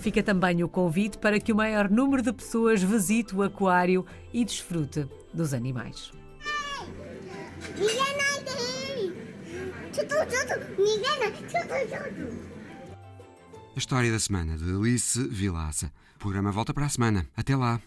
Fica 0.02 0.20
também 0.20 0.64
o 0.64 0.68
convite 0.68 1.16
para 1.16 1.38
que 1.38 1.52
o 1.52 1.56
maior 1.56 1.88
número 1.88 2.24
de 2.24 2.32
pessoas 2.32 2.82
visite 2.82 3.36
o 3.36 3.42
aquário 3.44 4.04
e 4.32 4.44
desfrute 4.44 5.06
dos 5.32 5.54
animais. 5.54 6.10
A 13.74 13.78
história 13.78 14.10
da 14.10 14.18
semana 14.18 14.58
de 14.58 14.64
Alice 14.74 15.28
Vilaça. 15.28 15.92
O 16.16 16.18
programa 16.18 16.50
volta 16.50 16.74
para 16.74 16.86
a 16.86 16.88
semana. 16.88 17.24
Até 17.36 17.54
lá. 17.54 17.80